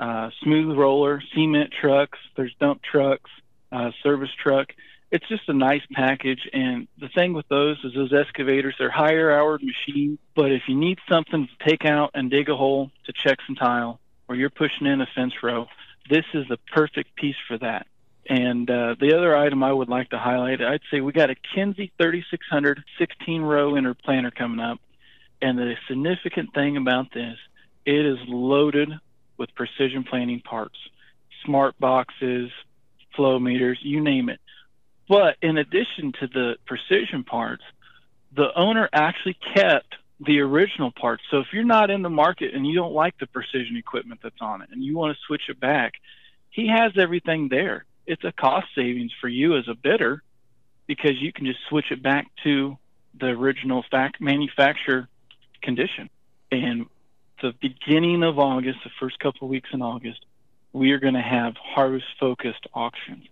uh, 0.00 0.30
smooth 0.42 0.76
roller, 0.76 1.22
cement 1.34 1.72
trucks, 1.80 2.18
there's 2.36 2.54
dump 2.58 2.82
trucks, 2.82 3.30
uh, 3.70 3.92
service 4.02 4.30
truck 4.42 4.72
it's 5.10 5.26
just 5.28 5.48
a 5.48 5.52
nice 5.52 5.82
package. 5.92 6.48
And 6.52 6.86
the 6.98 7.08
thing 7.08 7.32
with 7.32 7.48
those 7.48 7.78
is 7.84 7.94
those 7.94 8.12
excavators, 8.12 8.74
they're 8.78 8.90
higher 8.90 9.30
hour 9.30 9.58
machines, 9.60 10.18
but 10.34 10.52
if 10.52 10.62
you 10.68 10.76
need 10.76 10.98
something 11.10 11.48
to 11.48 11.68
take 11.68 11.84
out 11.84 12.12
and 12.14 12.30
dig 12.30 12.48
a 12.48 12.56
hole 12.56 12.90
to 13.06 13.12
check 13.12 13.38
some 13.46 13.56
tile, 13.56 14.00
or 14.28 14.36
you're 14.36 14.50
pushing 14.50 14.86
in 14.86 15.00
a 15.00 15.08
fence 15.14 15.34
row, 15.42 15.66
this 16.08 16.24
is 16.34 16.46
the 16.48 16.58
perfect 16.72 17.14
piece 17.16 17.36
for 17.48 17.58
that. 17.58 17.86
And 18.28 18.70
uh, 18.70 18.94
the 19.00 19.16
other 19.16 19.36
item 19.36 19.64
I 19.64 19.72
would 19.72 19.88
like 19.88 20.10
to 20.10 20.18
highlight, 20.18 20.62
I'd 20.62 20.82
say 20.90 21.00
we 21.00 21.12
got 21.12 21.30
a 21.30 21.34
Kinze 21.34 21.90
3600 21.98 22.84
16 22.98 23.42
row 23.42 23.74
interplanter 23.74 24.30
coming 24.30 24.60
up. 24.60 24.78
And 25.42 25.58
the 25.58 25.74
significant 25.88 26.54
thing 26.54 26.76
about 26.76 27.12
this, 27.12 27.36
it 27.86 28.06
is 28.06 28.18
loaded 28.28 28.90
with 29.40 29.52
precision 29.54 30.04
planting 30.04 30.40
parts, 30.40 30.76
smart 31.44 31.76
boxes, 31.80 32.50
flow 33.16 33.38
meters, 33.38 33.78
you 33.82 34.00
name 34.00 34.28
it. 34.28 34.38
But 35.08 35.36
in 35.42 35.56
addition 35.56 36.12
to 36.20 36.28
the 36.28 36.56
precision 36.66 37.24
parts, 37.24 37.64
the 38.36 38.54
owner 38.54 38.88
actually 38.92 39.38
kept 39.56 39.96
the 40.24 40.40
original 40.40 40.92
parts. 40.92 41.22
So 41.30 41.38
if 41.38 41.46
you're 41.52 41.64
not 41.64 41.90
in 41.90 42.02
the 42.02 42.10
market 42.10 42.54
and 42.54 42.66
you 42.66 42.74
don't 42.74 42.92
like 42.92 43.18
the 43.18 43.26
precision 43.26 43.76
equipment 43.76 44.20
that's 44.22 44.40
on 44.42 44.60
it 44.60 44.68
and 44.70 44.84
you 44.84 44.96
want 44.96 45.16
to 45.16 45.20
switch 45.26 45.48
it 45.48 45.58
back, 45.58 45.94
he 46.50 46.68
has 46.68 46.92
everything 46.96 47.48
there. 47.48 47.86
It's 48.06 48.22
a 48.24 48.32
cost 48.32 48.66
savings 48.74 49.12
for 49.20 49.28
you 49.28 49.56
as 49.56 49.66
a 49.68 49.74
bidder 49.74 50.22
because 50.86 51.20
you 51.20 51.32
can 51.32 51.46
just 51.46 51.60
switch 51.70 51.90
it 51.90 52.02
back 52.02 52.26
to 52.44 52.76
the 53.18 53.28
original 53.28 53.84
fact 53.90 54.20
manufacturer 54.20 55.08
condition. 55.62 56.10
And 56.52 56.86
the 57.40 57.54
beginning 57.60 58.22
of 58.22 58.38
August, 58.38 58.78
the 58.84 58.90
first 58.98 59.18
couple 59.18 59.46
of 59.46 59.50
weeks 59.50 59.70
in 59.72 59.82
August, 59.82 60.24
we 60.72 60.92
are 60.92 60.98
going 60.98 61.14
to 61.14 61.20
have 61.20 61.54
harvest 61.56 62.06
focused 62.18 62.66
auctions. 62.74 63.24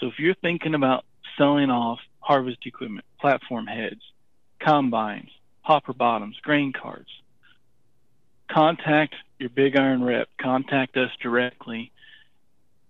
So 0.00 0.06
if 0.06 0.18
you're 0.18 0.34
thinking 0.34 0.74
about 0.74 1.04
selling 1.36 1.70
off 1.70 1.98
harvest 2.20 2.58
equipment, 2.66 3.04
platform 3.20 3.66
heads, 3.66 4.00
combines, 4.60 5.30
hopper 5.62 5.92
bottoms, 5.92 6.36
grain 6.42 6.72
carts. 6.72 7.10
Contact 8.50 9.14
your 9.38 9.50
big 9.50 9.76
iron 9.76 10.02
rep, 10.02 10.28
contact 10.40 10.96
us 10.96 11.10
directly, 11.22 11.92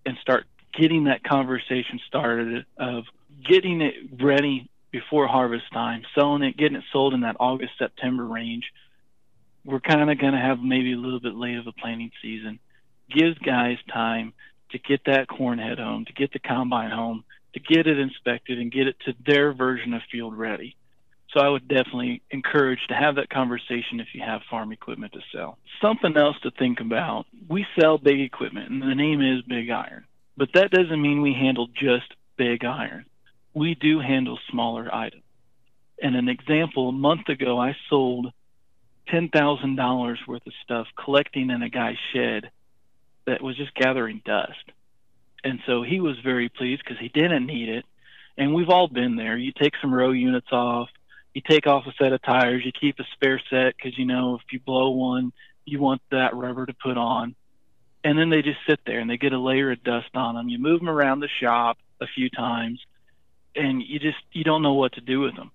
and 0.06 0.16
start 0.22 0.46
getting 0.72 1.04
that 1.04 1.24
conversation 1.24 2.00
started 2.06 2.64
of 2.78 3.04
getting 3.44 3.80
it 3.80 3.94
ready 4.20 4.70
before 4.90 5.26
harvest 5.26 5.64
time, 5.72 6.02
selling 6.14 6.42
it, 6.42 6.56
getting 6.56 6.78
it 6.78 6.84
sold 6.92 7.14
in 7.14 7.20
that 7.20 7.36
August, 7.40 7.72
September 7.78 8.24
range. 8.24 8.64
We're 9.68 9.80
kind 9.80 10.10
of 10.10 10.18
going 10.18 10.32
to 10.32 10.40
have 10.40 10.60
maybe 10.60 10.94
a 10.94 10.96
little 10.96 11.20
bit 11.20 11.34
late 11.34 11.58
of 11.58 11.66
a 11.66 11.72
planting 11.72 12.10
season. 12.22 12.58
Gives 13.14 13.36
guys 13.40 13.76
time 13.92 14.32
to 14.70 14.78
get 14.78 15.02
that 15.04 15.28
corn 15.28 15.58
head 15.58 15.78
home, 15.78 16.06
to 16.06 16.12
get 16.14 16.32
the 16.32 16.38
combine 16.38 16.90
home, 16.90 17.22
to 17.52 17.60
get 17.60 17.86
it 17.86 17.98
inspected 17.98 18.58
and 18.58 18.72
get 18.72 18.86
it 18.86 18.96
to 19.04 19.12
their 19.26 19.52
version 19.52 19.92
of 19.92 20.00
field 20.10 20.34
ready. 20.38 20.74
So 21.34 21.40
I 21.40 21.50
would 21.50 21.68
definitely 21.68 22.22
encourage 22.30 22.78
to 22.88 22.94
have 22.94 23.16
that 23.16 23.28
conversation 23.28 24.00
if 24.00 24.06
you 24.14 24.22
have 24.24 24.40
farm 24.48 24.72
equipment 24.72 25.12
to 25.12 25.20
sell. 25.34 25.58
Something 25.82 26.16
else 26.16 26.36
to 26.44 26.50
think 26.50 26.80
about. 26.80 27.26
We 27.46 27.66
sell 27.78 27.98
big 27.98 28.20
equipment 28.20 28.70
and 28.70 28.80
the 28.80 28.94
name 28.94 29.20
is 29.20 29.42
Big 29.42 29.68
Iron. 29.68 30.06
But 30.38 30.48
that 30.54 30.70
doesn't 30.70 31.02
mean 31.02 31.20
we 31.20 31.34
handle 31.34 31.66
just 31.66 32.14
big 32.38 32.64
iron. 32.64 33.04
We 33.52 33.74
do 33.74 34.00
handle 34.00 34.38
smaller 34.50 34.88
items. 34.94 35.24
And 36.00 36.16
an 36.16 36.30
example, 36.30 36.88
a 36.88 36.92
month 36.92 37.28
ago, 37.28 37.60
I 37.60 37.76
sold 37.90 38.32
$10,000 39.08 40.16
worth 40.26 40.46
of 40.46 40.52
stuff 40.62 40.86
collecting 41.02 41.50
in 41.50 41.62
a 41.62 41.68
guy's 41.68 41.96
shed 42.12 42.50
that 43.26 43.42
was 43.42 43.56
just 43.56 43.74
gathering 43.74 44.22
dust. 44.24 44.72
And 45.44 45.60
so 45.66 45.82
he 45.82 46.00
was 46.00 46.18
very 46.20 46.48
pleased 46.48 46.82
because 46.84 46.98
he 47.00 47.08
didn't 47.08 47.46
need 47.46 47.68
it. 47.68 47.84
And 48.36 48.54
we've 48.54 48.68
all 48.68 48.88
been 48.88 49.16
there. 49.16 49.36
You 49.36 49.52
take 49.52 49.74
some 49.80 49.92
row 49.92 50.10
units 50.10 50.52
off, 50.52 50.88
you 51.34 51.42
take 51.48 51.66
off 51.66 51.86
a 51.86 51.92
set 52.02 52.12
of 52.12 52.22
tires, 52.22 52.64
you 52.64 52.72
keep 52.72 52.98
a 52.98 53.04
spare 53.14 53.40
set 53.50 53.76
because 53.76 53.98
you 53.98 54.04
know 54.04 54.36
if 54.36 54.42
you 54.52 54.60
blow 54.60 54.90
one, 54.90 55.32
you 55.64 55.80
want 55.80 56.02
that 56.10 56.34
rubber 56.34 56.66
to 56.66 56.74
put 56.74 56.96
on. 56.96 57.34
And 58.04 58.18
then 58.18 58.30
they 58.30 58.42
just 58.42 58.60
sit 58.68 58.80
there 58.86 59.00
and 59.00 59.10
they 59.10 59.16
get 59.16 59.32
a 59.32 59.38
layer 59.38 59.72
of 59.72 59.82
dust 59.82 60.10
on 60.14 60.34
them. 60.34 60.48
You 60.48 60.58
move 60.58 60.80
them 60.80 60.88
around 60.88 61.20
the 61.20 61.28
shop 61.40 61.78
a 62.00 62.06
few 62.06 62.30
times 62.30 62.80
and 63.58 63.82
you 63.82 63.98
just 63.98 64.18
you 64.32 64.44
don't 64.44 64.62
know 64.62 64.74
what 64.74 64.92
to 64.92 65.00
do 65.00 65.20
with 65.20 65.36
them. 65.36 65.50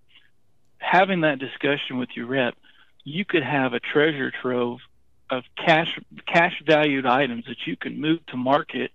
Having 0.78 1.22
that 1.22 1.39
discussion 1.39 1.98
with 1.98 2.10
your 2.16 2.28
rep, 2.28 2.56
you 3.04 3.26
could 3.26 3.44
have 3.44 3.74
a 3.74 3.80
treasure 3.80 4.32
trove 4.42 4.80
of 5.30 5.44
cash 5.58 6.00
cash 6.28 6.62
valued 6.66 7.06
items 7.06 7.46
that 7.46 7.58
you 7.66 7.76
can 7.76 8.00
move 8.00 8.26
to 8.28 8.38
market 8.38 8.92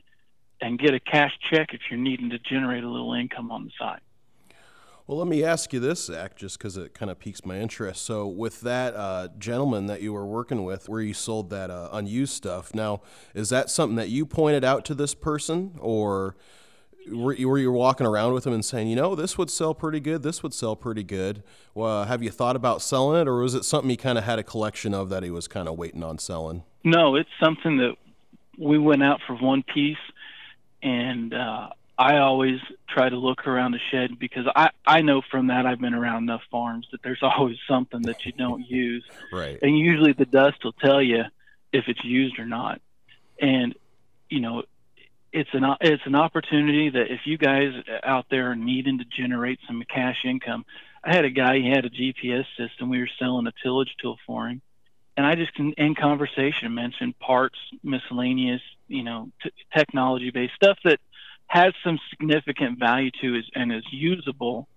and 0.61 0.79
get 0.79 0.94
a 0.94 1.01
cash 1.01 1.33
check 1.51 1.73
if 1.73 1.81
you're 1.90 1.99
needing 1.99 2.31
to 2.31 2.38
generate 2.38 2.85
a 2.85 2.88
little 2.88 3.14
income 3.14 3.51
on 3.51 3.64
the 3.64 3.71
side. 3.79 4.01
Well, 5.07 5.16
let 5.16 5.27
me 5.27 5.42
ask 5.42 5.73
you 5.73 5.81
this, 5.81 6.05
Zach, 6.05 6.37
just 6.37 6.59
because 6.59 6.77
it 6.77 6.92
kind 6.92 7.11
of 7.11 7.18
piques 7.18 7.47
my 7.47 7.59
interest. 7.59 8.05
So, 8.05 8.27
with 8.27 8.61
that 8.61 8.94
uh, 8.94 9.29
gentleman 9.38 9.87
that 9.87 10.03
you 10.03 10.12
were 10.12 10.27
working 10.27 10.64
with, 10.64 10.87
where 10.87 11.01
you 11.01 11.14
sold 11.14 11.49
that 11.49 11.71
uh, 11.71 11.88
unused 11.92 12.35
stuff, 12.35 12.75
now 12.75 13.01
is 13.35 13.49
that 13.49 13.71
something 13.71 13.97
that 13.97 14.11
you 14.11 14.27
pointed 14.27 14.64
out 14.64 14.85
to 14.85 14.94
this 14.94 15.14
person, 15.14 15.77
or 15.79 16.37
were 17.11 17.35
you, 17.35 17.49
were 17.49 17.59
you 17.59 17.73
walking 17.73 18.07
around 18.07 18.33
with 18.33 18.47
him 18.47 18.53
and 18.53 18.64
saying, 18.64 18.88
you 18.88 18.97
know, 18.97 19.14
this 19.14 19.37
would 19.38 19.51
sell 19.51 19.75
pretty 19.75 20.01
good, 20.01 20.23
this 20.23 20.42
would 20.42 20.55
sell 20.55 20.77
pretty 20.77 21.03
good? 21.03 21.42
Well, 21.75 22.05
have 22.05 22.23
you 22.23 22.31
thought 22.31 22.57
about 22.57 22.83
selling 22.83 23.21
it, 23.21 23.29
or 23.29 23.40
was 23.40 23.55
it 23.55 23.64
something 23.64 23.90
he 23.90 23.97
kind 23.97 24.18
of 24.18 24.25
had 24.25 24.38
a 24.38 24.42
collection 24.42 24.94
of 24.94 25.09
that 25.11 25.23
he 25.23 25.31
was 25.31 25.49
kind 25.49 25.68
of 25.68 25.77
waiting 25.77 26.03
on 26.03 26.18
selling? 26.18 26.64
No, 26.85 27.16
it's 27.16 27.31
something 27.42 27.79
that 27.79 27.97
we 28.59 28.79
went 28.79 29.03
out 29.03 29.21
for 29.27 29.37
one 29.37 29.62
piece, 29.62 29.97
and 30.83 31.35
uh, 31.35 31.68
I 31.99 32.18
always 32.18 32.61
try 32.88 33.09
to 33.09 33.16
look 33.16 33.47
around 33.47 33.73
the 33.73 33.81
shed 33.90 34.18
because 34.18 34.47
I 34.55 34.71
I 34.87 35.03
know 35.03 35.21
from 35.31 35.49
that 35.49 35.66
I've 35.66 35.81
been 35.81 35.94
around 35.94 36.25
enough 36.25 36.42
farms 36.51 36.87
that 36.92 37.03
there's 37.03 37.18
always 37.23 37.59
something 37.68 38.03
that 38.03 38.25
you 38.25 38.33
don't 38.33 38.64
use. 38.66 39.05
Right. 39.33 39.59
And 39.61 39.77
usually 39.77 40.12
the 40.12 40.27
dust 40.27 40.64
will 40.64 40.73
tell 40.73 41.03
you 41.03 41.25
if 41.73 41.85
it's 41.88 42.05
used 42.05 42.38
or 42.38 42.47
not. 42.47 42.81
And 43.40 43.75
you 44.31 44.40
know, 44.40 44.62
it's 45.32 45.50
an 45.52 45.64
it's 45.80 46.06
an 46.06 46.14
opportunity 46.14 46.90
that 46.90 47.10
if 47.10 47.20
you 47.26 47.38
guys 47.38 47.72
out 48.02 48.26
there 48.30 48.50
are 48.50 48.56
needing 48.56 48.98
to 48.98 49.04
generate 49.04 49.58
some 49.66 49.82
cash 49.92 50.24
income, 50.24 50.64
I 51.04 51.14
had 51.14 51.24
a 51.24 51.30
guy 51.30 51.58
he 51.58 51.70
had 51.70 51.84
a 51.84 51.90
GPS 51.90 52.46
system. 52.56 52.88
We 52.88 53.00
were 53.00 53.10
selling 53.18 53.46
a 53.46 53.52
tillage 53.62 53.94
tool 54.00 54.18
for 54.26 54.48
him, 54.48 54.62
and 55.16 55.26
I 55.26 55.34
just 55.34 55.52
in 55.58 55.94
conversation 55.94 56.74
mentioned 56.74 57.18
parts, 57.18 57.58
miscellaneous, 57.82 58.62
you 58.86 59.04
know, 59.04 59.30
t- 59.42 59.50
technology 59.76 60.30
based 60.30 60.54
stuff 60.54 60.78
that 60.84 61.00
has 61.48 61.72
some 61.82 61.98
significant 62.10 62.78
value 62.78 63.10
to 63.22 63.34
it 63.34 63.44
and 63.54 63.72
is 63.72 63.84
usable. 63.90 64.68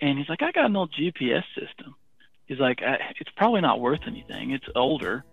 And 0.00 0.18
he's 0.18 0.28
like, 0.28 0.42
I 0.42 0.52
got 0.52 0.66
an 0.66 0.76
old 0.76 0.92
GPS 0.92 1.44
system. 1.58 1.94
He's 2.46 2.58
like, 2.58 2.78
it's 3.20 3.30
probably 3.36 3.60
not 3.60 3.80
worth 3.80 4.00
anything. 4.06 4.52
It's 4.52 4.66
older. 4.74 5.24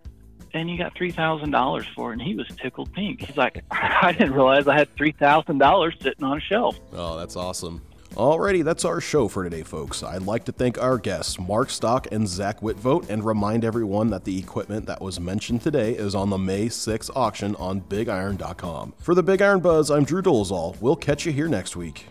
And 0.53 0.69
you 0.69 0.77
got 0.77 0.93
$3,000 0.95 1.93
for 1.95 2.11
it. 2.11 2.13
And 2.13 2.21
he 2.21 2.35
was 2.35 2.47
tickled 2.61 2.93
pink. 2.93 3.21
He's 3.21 3.37
like, 3.37 3.63
I 3.71 4.11
didn't 4.11 4.33
realize 4.33 4.67
I 4.67 4.77
had 4.77 4.95
$3,000 4.95 6.03
sitting 6.03 6.23
on 6.23 6.37
a 6.37 6.41
shelf. 6.41 6.79
Oh, 6.93 7.17
that's 7.17 7.35
awesome. 7.35 7.81
Alrighty, 8.15 8.63
that's 8.63 8.85
our 8.85 9.01
show 9.01 9.27
for 9.27 9.43
today, 9.43 9.63
folks. 9.63 10.03
I'd 10.03 10.21
like 10.21 10.45
to 10.45 10.51
thank 10.51 10.77
our 10.77 10.99
guests, 10.99 11.39
Mark 11.39 11.71
Stock 11.71 12.07
and 12.11 12.27
Zach 12.27 12.59
Whitvote, 12.59 13.09
and 13.09 13.25
remind 13.25 13.65
everyone 13.65 14.11
that 14.11 14.23
the 14.23 14.37
equipment 14.37 14.85
that 14.85 15.01
was 15.01 15.19
mentioned 15.19 15.63
today 15.63 15.93
is 15.93 16.13
on 16.13 16.29
the 16.29 16.37
May 16.37 16.69
6 16.69 17.09
auction 17.15 17.55
on 17.55 17.81
BigIron.com. 17.81 18.93
For 18.99 19.15
the 19.15 19.23
Big 19.23 19.41
Iron 19.41 19.61
Buzz, 19.61 19.89
I'm 19.89 20.03
Drew 20.03 20.21
Dolezal. 20.21 20.79
We'll 20.79 20.95
catch 20.95 21.25
you 21.25 21.31
here 21.31 21.47
next 21.47 21.75
week. 21.75 22.05